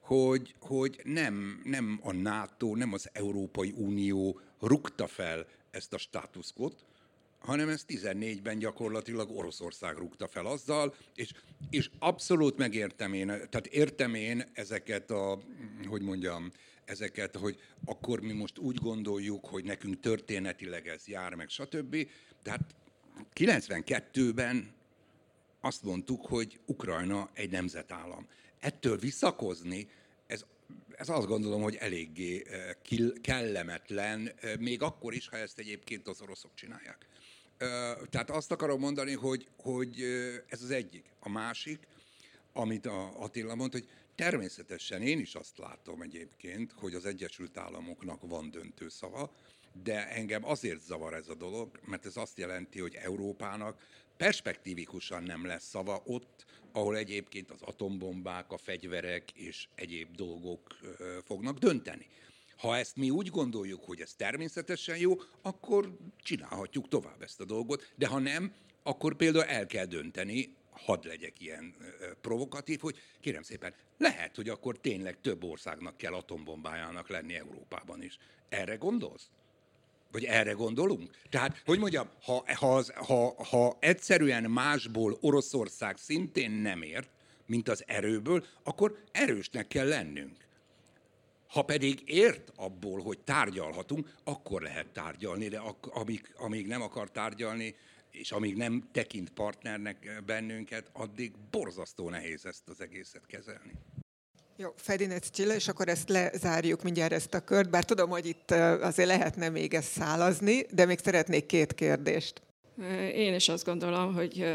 [0.00, 6.84] hogy, hogy nem, nem a NATO, nem az Európai Unió rúgta fel ezt a státuszkot,
[7.44, 11.32] hanem ezt 14-ben gyakorlatilag Oroszország rúgta fel azzal, és,
[11.70, 15.42] és abszolút megértem én, tehát értem én ezeket a,
[15.86, 16.52] hogy mondjam,
[16.84, 21.96] ezeket, hogy akkor mi most úgy gondoljuk, hogy nekünk történetileg ez jár meg, stb.
[22.42, 22.74] Tehát
[23.34, 24.74] 92-ben
[25.60, 28.28] azt mondtuk, hogy Ukrajna egy nemzetállam.
[28.58, 29.88] Ettől visszakozni,
[30.26, 30.44] ez,
[30.96, 32.42] ez azt gondolom, hogy eléggé
[33.20, 37.06] kellemetlen, még akkor is, ha ezt egyébként az oroszok csinálják.
[38.10, 40.02] Tehát azt akarom mondani, hogy, hogy
[40.48, 41.04] ez az egyik.
[41.20, 41.78] A másik,
[42.52, 48.20] amit a Attila mondta, hogy természetesen én is azt látom egyébként, hogy az Egyesült Államoknak
[48.20, 49.30] van döntő szava,
[49.82, 53.86] de engem azért zavar ez a dolog, mert ez azt jelenti, hogy Európának
[54.16, 60.78] perspektívikusan nem lesz szava ott, ahol egyébként az atombombák, a fegyverek és egyéb dolgok
[61.24, 62.06] fognak dönteni.
[62.56, 67.92] Ha ezt mi úgy gondoljuk, hogy ez természetesen jó, akkor csinálhatjuk tovább ezt a dolgot,
[67.96, 68.52] de ha nem,
[68.82, 71.74] akkor például el kell dönteni, hadd legyek ilyen
[72.20, 78.18] provokatív, hogy kérem szépen, lehet, hogy akkor tényleg több országnak kell atombombájának lenni Európában is.
[78.48, 79.28] Erre gondolsz?
[80.12, 81.10] Vagy erre gondolunk?
[81.30, 87.08] Tehát, hogy mondjam, ha, ha, ha, ha egyszerűen másból Oroszország szintén nem ért,
[87.46, 90.43] mint az erőből, akkor erősnek kell lennünk.
[91.54, 97.74] Ha pedig ért abból, hogy tárgyalhatunk, akkor lehet tárgyalni, de amíg, amíg nem akar tárgyalni,
[98.10, 103.72] és amíg nem tekint partnernek bennünket, addig borzasztó nehéz ezt az egészet kezelni.
[104.56, 108.50] Jó, Fedinec Csilla, és akkor ezt lezárjuk mindjárt ezt a kört, bár tudom, hogy itt
[108.80, 112.42] azért lehetne még ezt szálazni, de még szeretnék két kérdést.
[113.14, 114.54] Én is azt gondolom, hogy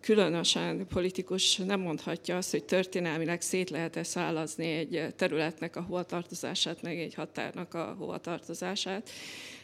[0.00, 6.98] különösen politikus nem mondhatja azt, hogy történelmileg szét lehet-e szálazni egy területnek a hovatartozását, meg
[6.98, 9.10] egy határnak a hovatartozását.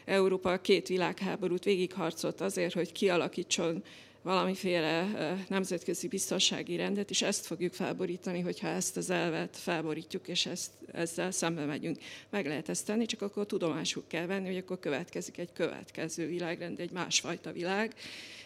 [0.04, 3.82] Európa két világháborút végigharcolt azért, hogy kialakítson
[4.24, 5.08] valamiféle
[5.48, 11.30] nemzetközi biztonsági rendet, és ezt fogjuk felborítani, hogyha ezt az elvet felborítjuk, és ezt, ezzel
[11.30, 11.98] szembe megyünk.
[12.30, 16.80] Meg lehet ezt tenni, csak akkor tudomásuk kell venni, hogy akkor következik egy következő világrend,
[16.80, 17.94] egy másfajta világ,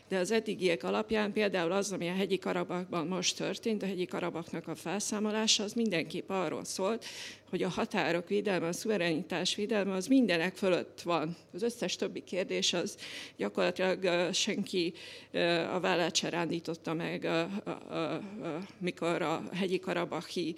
[0.08, 4.68] de az eddigiek alapján például az, ami a hegyi Karabakban most történt, a hegyi Karabaknak
[4.68, 7.04] a felszámolása, az mindenképp arról szólt,
[7.50, 11.36] hogy a határok védelme, a szuverenitás védelme az mindenek fölött van.
[11.52, 12.96] Az összes többi kérdés az
[13.36, 14.92] gyakorlatilag senki
[15.72, 17.28] a vállát se rándította meg,
[18.78, 20.54] mikor a hegyi karabahi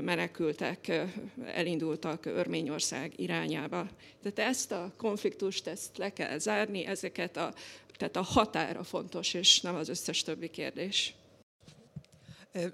[0.00, 1.02] menekültek
[1.46, 3.88] elindultak Örményország irányába.
[4.22, 7.52] Tehát ezt a konfliktust ezt le kell zárni, ezeket a
[7.96, 11.14] tehát a határa fontos, és nem az összes többi kérdés.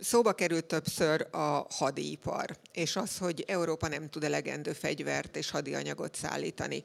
[0.01, 6.14] Szóba került többször a hadipar, és az, hogy Európa nem tud elegendő fegyvert és hadianyagot
[6.14, 6.83] szállítani.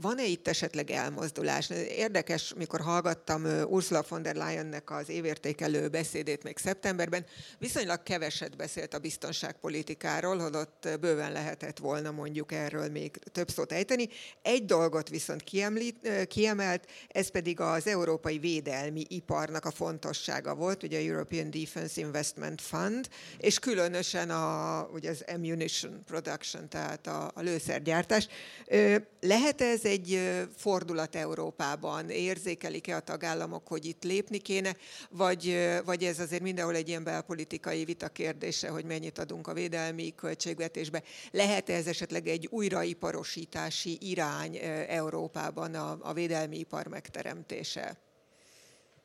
[0.00, 1.70] Van-e itt esetleg elmozdulás?
[1.88, 7.26] Érdekes, mikor hallgattam Ursula von der Leyennek az évértékelő beszédét még szeptemberben,
[7.58, 14.08] viszonylag keveset beszélt a biztonságpolitikáról, holott bőven lehetett volna mondjuk erről még több szót ejteni.
[14.42, 20.98] Egy dolgot viszont kiemlít, kiemelt, ez pedig az európai védelmi iparnak a fontossága volt, ugye
[20.98, 27.40] a European Defense Investment Fund, és különösen a, ugye az ammunition production, tehát a, a
[27.40, 28.28] lőszergyártás.
[29.20, 30.20] Lehet ez egy
[30.56, 32.10] fordulat Európában?
[32.10, 34.76] Érzékelik-e a tagállamok, hogy itt lépni kéne,
[35.10, 40.14] vagy, vagy ez azért mindenhol egy ilyen belpolitikai vita kérdése, hogy mennyit adunk a védelmi
[40.14, 41.02] költségvetésbe?
[41.30, 44.56] Lehet ez esetleg egy újraiparosítási irány
[44.88, 47.96] Európában a, a védelmi ipar megteremtése?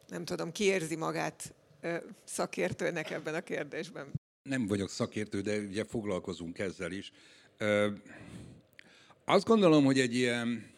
[0.07, 1.53] Nem tudom, ki érzi magát
[2.23, 4.11] szakértőnek ebben a kérdésben?
[4.43, 7.11] Nem vagyok szakértő, de ugye foglalkozunk ezzel is.
[9.25, 10.71] Azt gondolom, hogy egy ilyen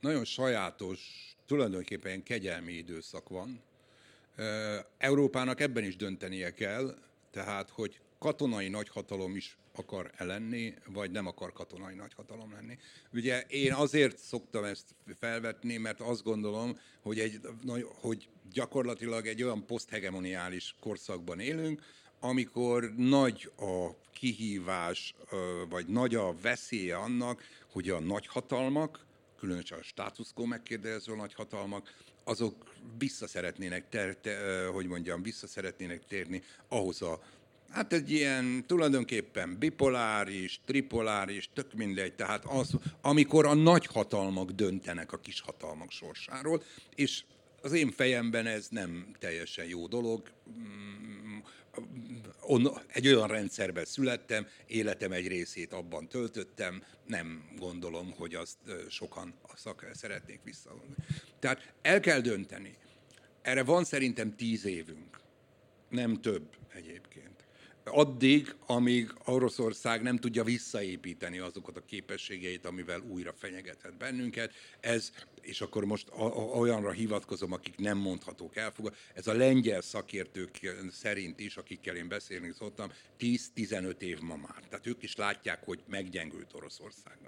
[0.00, 1.00] nagyon sajátos,
[1.46, 3.62] tulajdonképpen kegyelmi időszak van.
[4.98, 6.98] Európának ebben is döntenie kell,
[7.30, 12.78] tehát, hogy katonai nagyhatalom is akar lenni, vagy nem akar katonai nagyhatalom lenni.
[13.12, 17.40] Ugye én azért szoktam ezt felvetni, mert azt gondolom, hogy, egy,
[18.00, 21.82] hogy gyakorlatilag egy olyan poszthegemoniális korszakban élünk,
[22.20, 25.14] amikor nagy a kihívás,
[25.68, 27.42] vagy nagy a veszélye annak,
[27.72, 29.04] hogy a nagyhatalmak,
[29.38, 31.94] különösen a status quo megkérdező nagyhatalmak,
[32.24, 37.20] azok vissza szeretnének, ter, te, hogy mondjam, vissza szeretnének térni ahhoz a
[37.70, 42.70] Hát egy ilyen tulajdonképpen bipoláris, tripoláris, tök mindegy, tehát az,
[43.02, 46.62] amikor a nagyhatalmak döntenek a kishatalmak sorsáról,
[46.94, 47.24] és
[47.64, 50.30] az én fejemben ez nem teljesen jó dolog.
[50.50, 51.38] Mm,
[52.86, 58.58] egy olyan rendszerben születtem, életem egy részét abban töltöttem, nem gondolom, hogy azt
[58.88, 59.34] sokan
[59.92, 60.94] szeretnék visszavonni.
[61.38, 62.76] Tehát el kell dönteni.
[63.42, 65.20] Erre van szerintem tíz évünk,
[65.88, 67.33] nem több egyébként
[67.84, 74.52] addig, amíg Oroszország nem tudja visszaépíteni azokat a képességeit, amivel újra fenyegethet bennünket.
[74.80, 76.08] Ez, és akkor most
[76.54, 82.52] olyanra hivatkozom, akik nem mondhatók elfogad, ez a lengyel szakértők szerint is, akikkel én beszélni
[82.58, 84.62] szoktam, 10-15 év ma már.
[84.68, 87.18] Tehát ők is látják, hogy meggyengült Oroszország.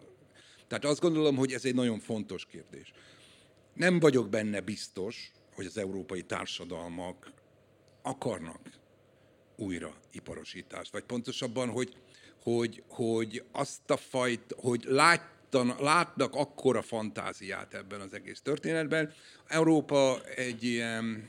[0.69, 2.93] Tehát azt gondolom, hogy ez egy nagyon fontos kérdés.
[3.75, 7.33] Nem vagyok benne biztos, hogy az európai társadalmak
[8.03, 8.85] akarnak
[9.57, 11.97] újraiparosítást, vagy pontosabban, hogy,
[12.43, 19.13] hogy, hogy azt a fajt, hogy láttan, látnak akkora fantáziát ebben az egész történetben.
[19.47, 21.29] Európa egy ilyen,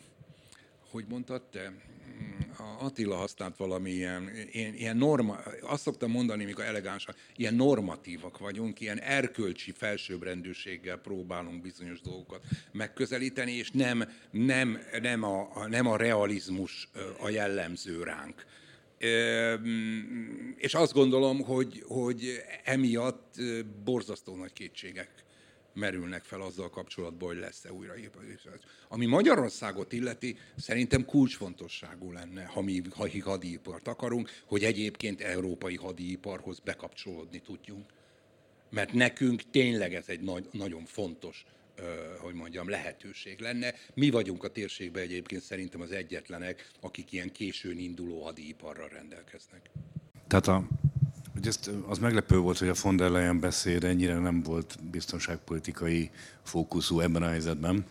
[0.92, 1.74] hogy mondtad te?
[2.80, 8.80] Attila használt valami ilyen, ilyen, ilyen norma, azt szoktam mondani, mikor elegánsan, ilyen normatívak vagyunk,
[8.80, 16.90] ilyen erkölcsi felsőbbrendűséggel próbálunk bizonyos dolgokat megközelíteni, és nem, nem, nem, a, nem a realizmus
[17.20, 18.46] a jellemző ránk.
[20.56, 23.36] És azt gondolom, hogy, hogy emiatt
[23.84, 25.10] borzasztó nagy kétségek
[25.78, 28.48] merülnek fel azzal kapcsolatban, hogy lesz-e újraépítés.
[28.88, 32.82] Ami Magyarországot illeti, szerintem kulcsfontosságú lenne, ha mi
[33.24, 37.86] hadipart akarunk, hogy egyébként európai hadiiparhoz bekapcsolódni tudjunk.
[38.70, 41.46] Mert nekünk tényleg ez egy nagy, nagyon fontos
[42.20, 43.74] hogy mondjam, lehetőség lenne.
[43.94, 49.70] Mi vagyunk a térségben egyébként szerintem az egyetlenek, akik ilyen későn induló hadiiparral rendelkeznek.
[50.28, 50.68] Tehát a
[51.38, 56.12] hogy ezt, az meglepő volt, hogy a von der Leyen beszéd ennyire nem volt biztonságpolitikai
[56.44, 57.86] fókuszú ebben a helyzetben.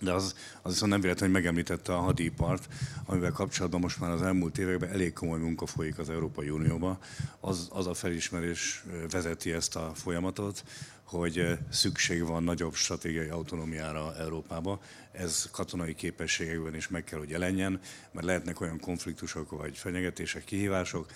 [0.00, 2.68] De az, az viszont nem véletlen, hogy megemlítette a hadipart,
[3.04, 6.98] amivel kapcsolatban most már az elmúlt években elég komoly munka folyik az Európai Unióban.
[7.40, 10.64] Az, az a felismerés vezeti ezt a folyamatot,
[11.04, 14.80] hogy szükség van nagyobb stratégiai autonómiára Európába.
[15.12, 17.80] Ez katonai képességekben is meg kell, hogy jelenjen,
[18.12, 21.06] mert lehetnek olyan konfliktusok vagy fenyegetések, kihívások,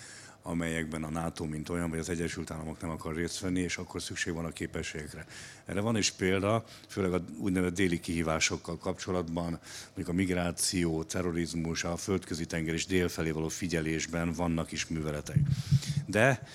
[0.47, 4.01] amelyekben a NATO, mint olyan, vagy az Egyesült Államok nem akar részt venni, és akkor
[4.01, 5.25] szükség van a képességekre.
[5.65, 11.97] Erre van is példa, főleg a úgynevezett déli kihívásokkal kapcsolatban, mondjuk a migráció, terrorizmus, a
[11.97, 15.37] földközi tenger és dél felé való figyelésben vannak is műveletek.
[16.05, 16.47] De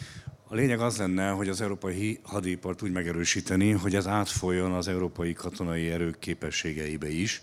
[0.45, 5.33] a lényeg az lenne, hogy az európai hadipart úgy megerősíteni, hogy ez átfoljon az európai
[5.33, 7.43] katonai erők képességeibe is,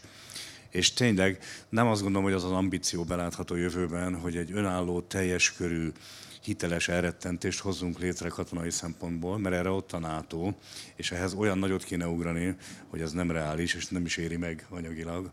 [0.69, 1.39] és tényleg
[1.69, 5.91] nem azt gondolom, hogy az az ambíció belátható jövőben, hogy egy önálló, teljes körű
[6.47, 10.53] hiteles elrettentést hozzunk létre katonai szempontból, mert erre ott a NATO,
[10.95, 12.55] és ehhez olyan nagyot kéne ugrani,
[12.87, 15.31] hogy ez nem reális, és nem is éri meg anyagilag.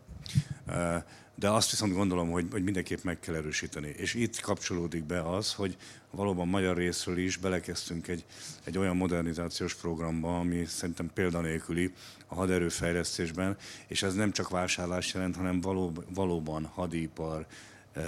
[1.35, 3.87] De azt viszont gondolom, hogy, hogy mindenképp meg kell erősíteni.
[3.97, 5.77] És itt kapcsolódik be az, hogy
[6.11, 8.25] valóban magyar részről is belekezdtünk egy,
[8.63, 11.93] egy olyan modernizációs programba, ami szerintem példanélküli
[12.27, 13.57] a haderőfejlesztésben,
[13.87, 17.45] és ez nem csak vásárlás jelent, hanem való, valóban hadipar,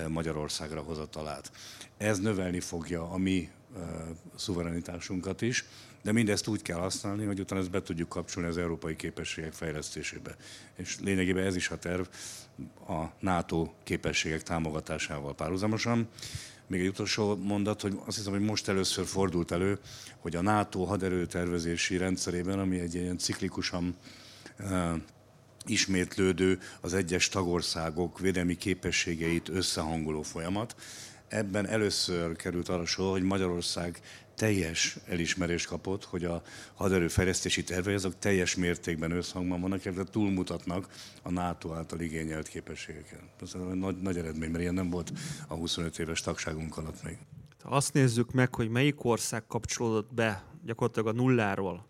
[0.07, 1.51] Magyarországra hozatalát.
[1.97, 3.49] Ez növelni fogja a mi
[4.35, 5.65] szuverenitásunkat is,
[6.01, 10.35] de mindezt úgy kell használni, hogy utána ezt be tudjuk kapcsolni az európai képességek fejlesztésébe.
[10.75, 12.01] És lényegében ez is a terv
[12.87, 16.07] a NATO képességek támogatásával párhuzamosan.
[16.67, 19.79] Még egy utolsó mondat, hogy azt hiszem, hogy most először fordult elő,
[20.17, 23.95] hogy a NATO haderőtervezési rendszerében, ami egy ilyen ciklikusan
[25.69, 30.75] ismétlődő az egyes tagországok védelmi képességeit összehangoló folyamat.
[31.27, 34.01] Ebben először került arra sor, hogy Magyarország
[34.35, 36.41] teljes elismerést kapott, hogy a
[36.73, 40.87] haderőfejlesztési tervei azok teljes mértékben összhangban vannak, illetve túlmutatnak
[41.23, 43.19] a NATO által igényelt képességeken.
[43.41, 45.11] Ez egy nagy, nagy eredmény, mert ilyen nem volt
[45.47, 47.17] a 25 éves tagságunk alatt még.
[47.63, 51.87] Azt nézzük meg, hogy melyik ország kapcsolódott be gyakorlatilag a nulláról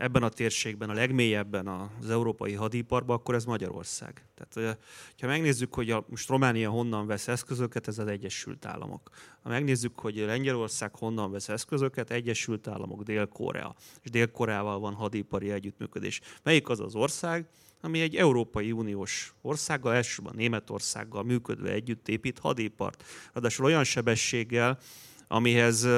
[0.00, 4.24] ebben a térségben, a legmélyebben az európai hadiparban, akkor ez Magyarország.
[4.34, 4.78] Tehát,
[5.20, 9.10] ha megnézzük, hogy a, most Románia honnan vesz eszközöket, ez az Egyesült Államok.
[9.42, 13.74] Ha megnézzük, hogy Lengyelország honnan vesz eszközöket, Egyesült Államok, Dél-Korea.
[14.02, 16.20] És Dél-Koreával van hadipari együttműködés.
[16.42, 17.46] Melyik az az ország,
[17.80, 23.04] ami egy Európai Uniós országgal, elsősorban Németországgal működve együtt épít hadipart.
[23.32, 24.78] Ráadásul olyan sebességgel,
[25.28, 25.88] amihez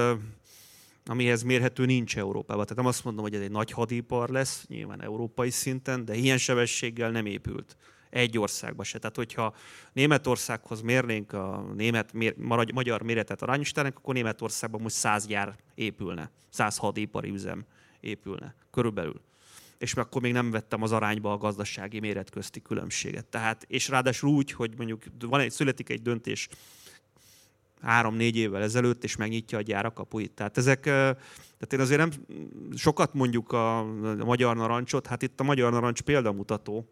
[1.04, 2.62] amihez mérhető nincs Európában.
[2.62, 6.38] Tehát nem azt mondom, hogy ez egy nagy hadipar lesz, nyilván európai szinten, de ilyen
[6.38, 7.76] sebességgel nem épült
[8.10, 8.98] egy országba se.
[8.98, 9.54] Tehát, hogyha
[9.92, 12.36] Németországhoz mérnénk a német, mér,
[12.74, 17.64] magyar méretet arányostának, akkor Németországban most száz gyár épülne, száz hadipari üzem
[18.00, 19.20] épülne, körülbelül.
[19.78, 23.26] És akkor még nem vettem az arányba a gazdasági méret közti különbséget.
[23.26, 26.48] Tehát, és ráadásul úgy, hogy mondjuk van egy, születik egy döntés
[27.82, 30.32] három-négy évvel ezelőtt, és megnyitja a gyára kapuit.
[30.32, 32.10] Tehát ezek, tehát én azért nem
[32.74, 33.86] sokat mondjuk a
[34.24, 36.88] magyar narancsot, hát itt a magyar narancs példamutató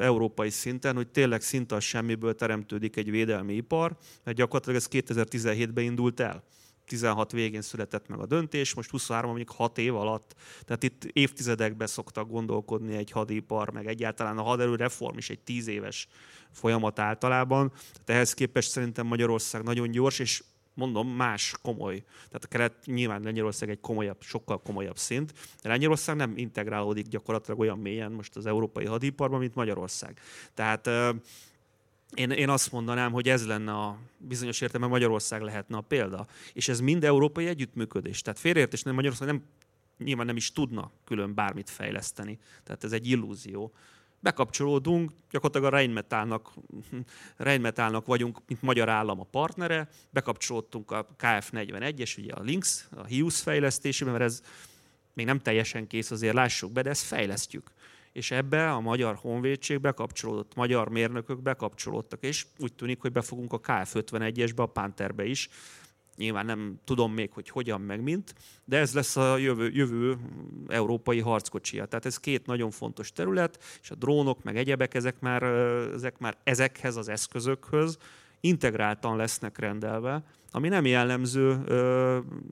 [0.00, 5.84] európai szinten, hogy tényleg szinte a semmiből teremtődik egy védelmi ipar, mert gyakorlatilag ez 2017-ben
[5.84, 6.44] indult el.
[6.92, 10.34] 16 végén született meg a döntés, most 23 mondjuk 6 év alatt.
[10.64, 15.66] Tehát itt évtizedekben szoktak gondolkodni egy hadipar, meg egyáltalán a haderő reform is egy 10
[15.66, 16.08] éves
[16.50, 17.68] folyamat általában.
[17.68, 20.42] Tehát ehhez képest szerintem Magyarország nagyon gyors, és
[20.74, 22.02] mondom, más komoly.
[22.26, 25.32] Tehát a kelet nyilván Lengyelország egy komolyabb, sokkal komolyabb szint,
[25.62, 30.20] de Lengyelország nem integrálódik gyakorlatilag olyan mélyen most az európai hadiparban, mint Magyarország.
[30.54, 30.90] Tehát
[32.14, 36.26] én, én azt mondanám, hogy ez lenne a bizonyos értelme Magyarország lehetne a példa.
[36.52, 38.22] És ez mind európai együttműködés.
[38.22, 39.42] Tehát félreértés nem Magyarország nem,
[39.98, 42.38] nyilván nem is tudna külön bármit fejleszteni.
[42.64, 43.72] Tehát ez egy illúzió
[44.20, 46.52] bekapcsolódunk, gyakorlatilag a Rheinmetallnak,
[47.36, 53.40] Rheinmetallnak vagyunk, mint magyar állam a partnere, bekapcsolódtunk a KF41-es, ugye a Links, a HIUS
[53.40, 54.42] fejlesztésében, mert ez
[55.14, 57.70] még nem teljesen kész, azért lássuk be, de ezt fejlesztjük.
[58.12, 63.60] És ebbe a magyar honvédség bekapcsolódott, magyar mérnökök bekapcsolódtak, és úgy tűnik, hogy befogunk a
[63.60, 65.48] KF51-esbe, a Pantherbe is,
[66.16, 68.34] Nyilván nem tudom még, hogy hogyan, meg mint,
[68.64, 70.16] de ez lesz a jövő, jövő
[70.68, 71.86] európai harckocsia.
[71.86, 75.42] Tehát ez két nagyon fontos terület, és a drónok, meg egyebek, ezek már,
[75.94, 77.98] ezek már ezekhez az eszközökhöz
[78.40, 81.50] integráltan lesznek rendelve, ami nem jellemző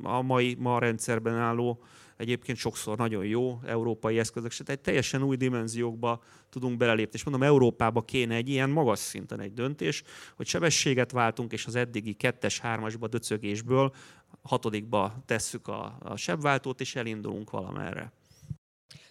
[0.02, 1.82] a mai ma a rendszerben álló
[2.20, 7.18] egyébként sokszor nagyon jó európai eszközök, tehát egy teljesen új dimenziókba tudunk belelépni.
[7.18, 10.02] És mondom, Európába kéne egy ilyen magas szinten egy döntés,
[10.36, 13.94] hogy sebességet váltunk, és az eddigi kettes, hármasba döcögésből
[14.42, 18.12] hatodikba tesszük a, a sebváltót, és elindulunk valamerre.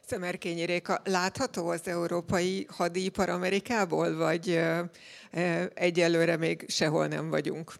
[0.05, 4.59] Szemerkényi Réka, látható az európai hadipar Amerikából, vagy
[5.73, 7.73] egyelőre még sehol nem vagyunk?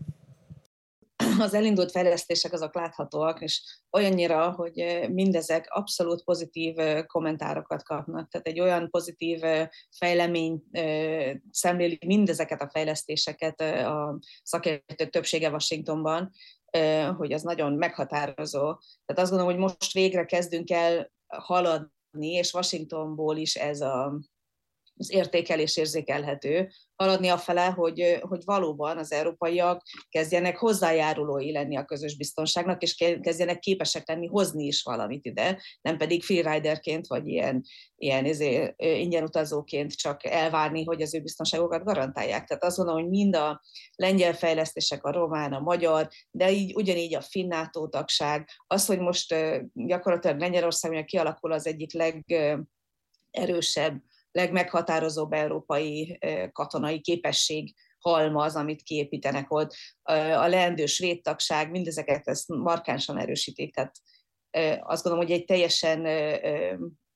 [1.48, 3.62] az elindult fejlesztések azok láthatóak, és
[3.92, 6.76] olyannyira, hogy mindezek abszolút pozitív
[7.06, 8.30] kommentárokat kapnak.
[8.30, 9.42] Tehát egy olyan pozitív
[9.98, 10.64] fejlemény
[11.52, 16.32] szemléli mindezeket a fejlesztéseket a szakértők többsége Washingtonban,
[17.18, 18.60] hogy az nagyon meghatározó.
[19.06, 24.20] Tehát azt gondolom, hogy most végre kezdünk el haladni, és Washingtonból is ez a,
[25.00, 32.18] az értékelés érzékelhető, haladni afele, hogy, hogy valóban az európaiak kezdjenek hozzájárulói lenni a közös
[32.18, 37.64] biztonságnak, és kezdjenek képesek lenni hozni is valamit ide, nem pedig freeriderként, vagy ilyen,
[37.96, 42.48] ilyen izé, ingyen utazóként csak elvárni, hogy az ő biztonságokat garantálják.
[42.48, 43.62] Tehát azt gondolom, hogy mind a
[43.96, 49.00] lengyel fejlesztések, a román, a magyar, de így ugyanígy a finn NATO tagság, az, hogy
[49.00, 49.36] most
[49.74, 51.94] gyakorlatilag Lengyelország kialakul az egyik
[53.34, 54.02] legerősebb
[54.32, 56.20] legmeghatározóbb európai
[56.52, 59.76] katonai képesség halmaz, amit kiépítenek ott.
[60.36, 63.76] A leendő svéd tagság, mindezeket ezt markánsan erősítik.
[63.76, 63.96] Tehát
[64.82, 66.08] azt gondolom, hogy egy teljesen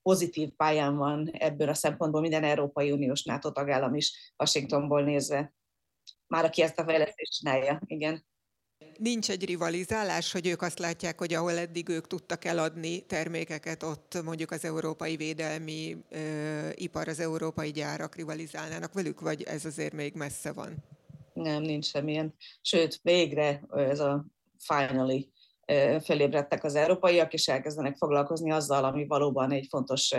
[0.02, 5.54] pozitív pályán van ebből a szempontból minden Európai Uniós NATO tagállam is Washingtonból nézve.
[6.28, 8.26] Már aki ezt a fejlesztést csinálja, igen
[8.98, 14.22] nincs egy rivalizálás, hogy ők azt látják, hogy ahol eddig ők tudtak eladni termékeket, ott
[14.24, 20.14] mondjuk az európai védelmi ö, ipar, az európai gyárak rivalizálnának velük, vagy ez azért még
[20.14, 20.76] messze van?
[21.34, 22.34] Nem, nincs semmilyen.
[22.62, 24.26] Sőt, végre ez a
[24.58, 25.32] finally
[26.04, 30.12] felébredtek az európaiak, és elkezdenek foglalkozni azzal, ami valóban egy fontos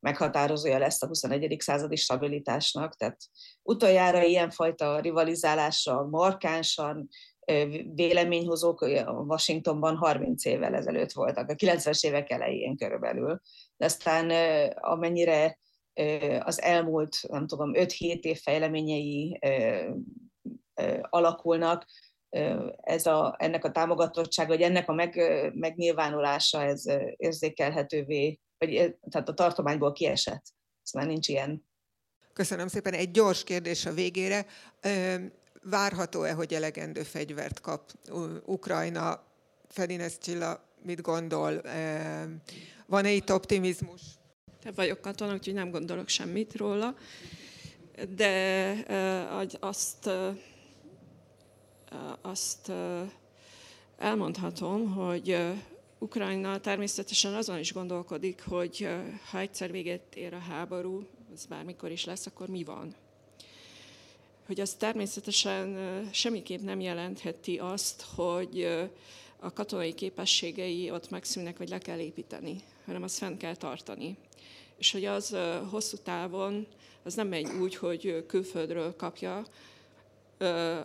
[0.00, 1.56] meghatározója lesz a 21.
[1.58, 2.96] századi stabilitásnak.
[2.96, 3.20] Tehát
[3.62, 7.08] utoljára ilyenfajta rivalizálással markánsan
[7.94, 8.80] véleményhozók
[9.26, 13.40] Washingtonban 30 évvel ezelőtt voltak, a 90-es évek elején körülbelül.
[13.76, 14.30] De aztán
[14.80, 15.58] amennyire
[16.40, 19.38] az elmúlt, nem tudom, 5-7 év fejleményei
[21.00, 21.84] alakulnak,
[22.76, 25.20] ez a, ennek a támogatottság, vagy ennek a meg,
[25.54, 26.84] megnyilvánulása, ez
[27.16, 30.44] érzékelhetővé, vagy tehát a tartományból kiesett.
[30.82, 31.66] Ez már nincs ilyen.
[32.32, 32.92] Köszönöm szépen.
[32.92, 34.46] Egy gyors kérdés a végére
[35.70, 37.92] várható-e, hogy elegendő fegyvert kap
[38.44, 39.22] Ukrajna?
[39.68, 41.62] Fedines Csilla mit gondol?
[42.86, 44.00] Van-e itt optimizmus?
[44.62, 46.94] Te vagyok katona, úgyhogy nem gondolok semmit róla,
[48.08, 50.10] de azt,
[52.22, 52.72] azt
[53.98, 55.38] elmondhatom, hogy
[55.98, 58.88] Ukrajna természetesen azon is gondolkodik, hogy
[59.30, 62.94] ha egyszer véget ér a háború, ez bármikor is lesz, akkor mi van?
[64.46, 65.78] Hogy az természetesen
[66.12, 68.68] semmiképp nem jelentheti azt, hogy
[69.38, 74.16] a katonai képességei ott megszűnnek, vagy le kell építeni, hanem azt fenn kell tartani.
[74.78, 75.36] És hogy az
[75.70, 76.66] hosszú távon,
[77.02, 79.44] az nem megy úgy, hogy külföldről kapja,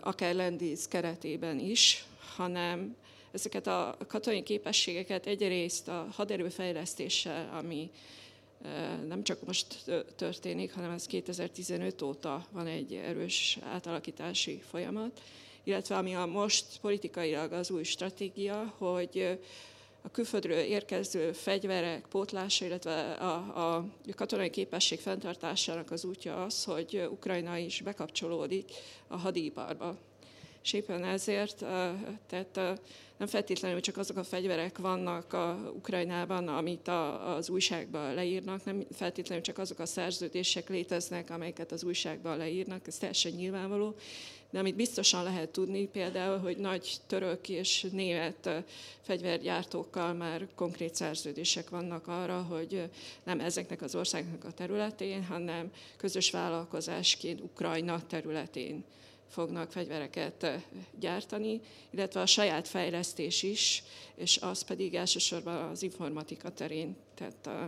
[0.02, 2.06] akár lendíz keretében is,
[2.36, 2.96] hanem
[3.32, 7.90] ezeket a katonai képességeket egyrészt a haderőfejlesztéssel, ami
[9.08, 15.22] nem csak most történik, hanem ez 2015 óta van egy erős átalakítási folyamat,
[15.64, 19.40] illetve ami a most politikailag az új stratégia, hogy
[20.02, 23.34] a külföldről érkező fegyverek pótlása, illetve a,
[23.76, 23.86] a
[24.16, 28.72] katonai képesség fenntartásának az útja az, hogy Ukrajna is bekapcsolódik
[29.08, 29.98] a hadiparba.
[30.64, 31.58] És éppen ezért,
[32.28, 32.80] tehát
[33.18, 38.86] nem feltétlenül csak azok a fegyverek vannak a Ukrajnában, amit a, az újságban leírnak, nem
[38.92, 43.96] feltétlenül csak azok a szerződések léteznek, amelyeket az újságban leírnak, ez teljesen nyilvánvaló,
[44.52, 48.50] de amit biztosan lehet tudni például, hogy nagy török és német
[49.02, 52.90] fegyvergyártókkal már konkrét szerződések vannak arra, hogy
[53.24, 58.84] nem ezeknek az országnak a területén, hanem közös vállalkozásként Ukrajna területén
[59.32, 60.46] fognak fegyvereket
[61.00, 63.84] gyártani, illetve a saját fejlesztés is,
[64.16, 66.96] és az pedig elsősorban az informatika terén.
[67.16, 67.68] Tehát a,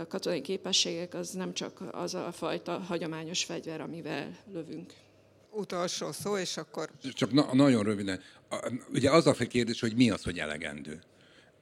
[0.00, 4.92] a katonai képességek az nem csak az a fajta hagyományos fegyver, amivel lövünk
[5.54, 6.90] utolsó szó, és akkor...
[7.12, 8.20] Csak na- nagyon röviden.
[8.92, 11.02] Ugye az a kérdés, hogy mi az, hogy elegendő?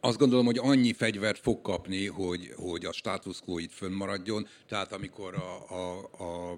[0.04, 4.48] Azt gondolom, hogy annyi fegyvert fog kapni, hogy, hogy a status quo itt fönnmaradjon.
[4.68, 6.52] Tehát amikor a, a, a,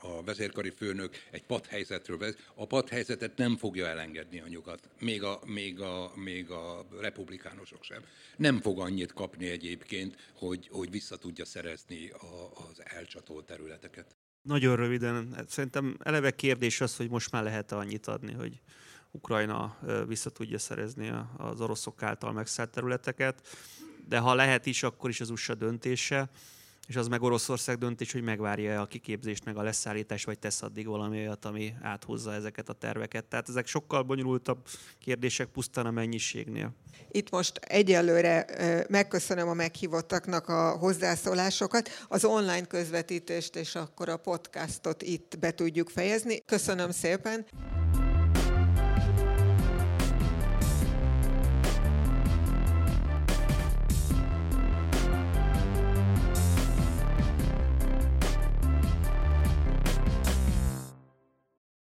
[0.00, 5.40] a vezérkari főnök egy padhelyzetről vesz, a padhelyzetet nem fogja elengedni a nyugat, még a,
[5.46, 8.02] még a, még a republikánusok sem.
[8.36, 14.16] Nem fog annyit kapni egyébként, hogy, hogy vissza tudja szerezni a, az elcsatolt területeket.
[14.42, 18.60] Nagyon röviden, szerintem eleve kérdés az, hogy most már lehet annyit adni, hogy
[19.14, 19.76] Ukrajna
[20.06, 23.46] vissza tudja szerezni az oroszok által megszállt területeket,
[24.08, 26.30] de ha lehet is, akkor is az USA döntése
[26.86, 30.86] és az meg Oroszország döntés, hogy megvárja a kiképzést, meg a leszállítást, vagy tesz addig
[30.86, 33.24] valami olyat, ami áthúzza ezeket a terveket.
[33.24, 34.66] Tehát ezek sokkal bonyolultabb
[34.98, 36.74] kérdések pusztán a mennyiségnél.
[37.10, 38.46] Itt most egyelőre
[38.88, 45.90] megköszönöm a meghívottaknak a hozzászólásokat, az online közvetítést és akkor a podcastot itt be tudjuk
[45.90, 46.40] fejezni.
[46.46, 47.46] Köszönöm szépen!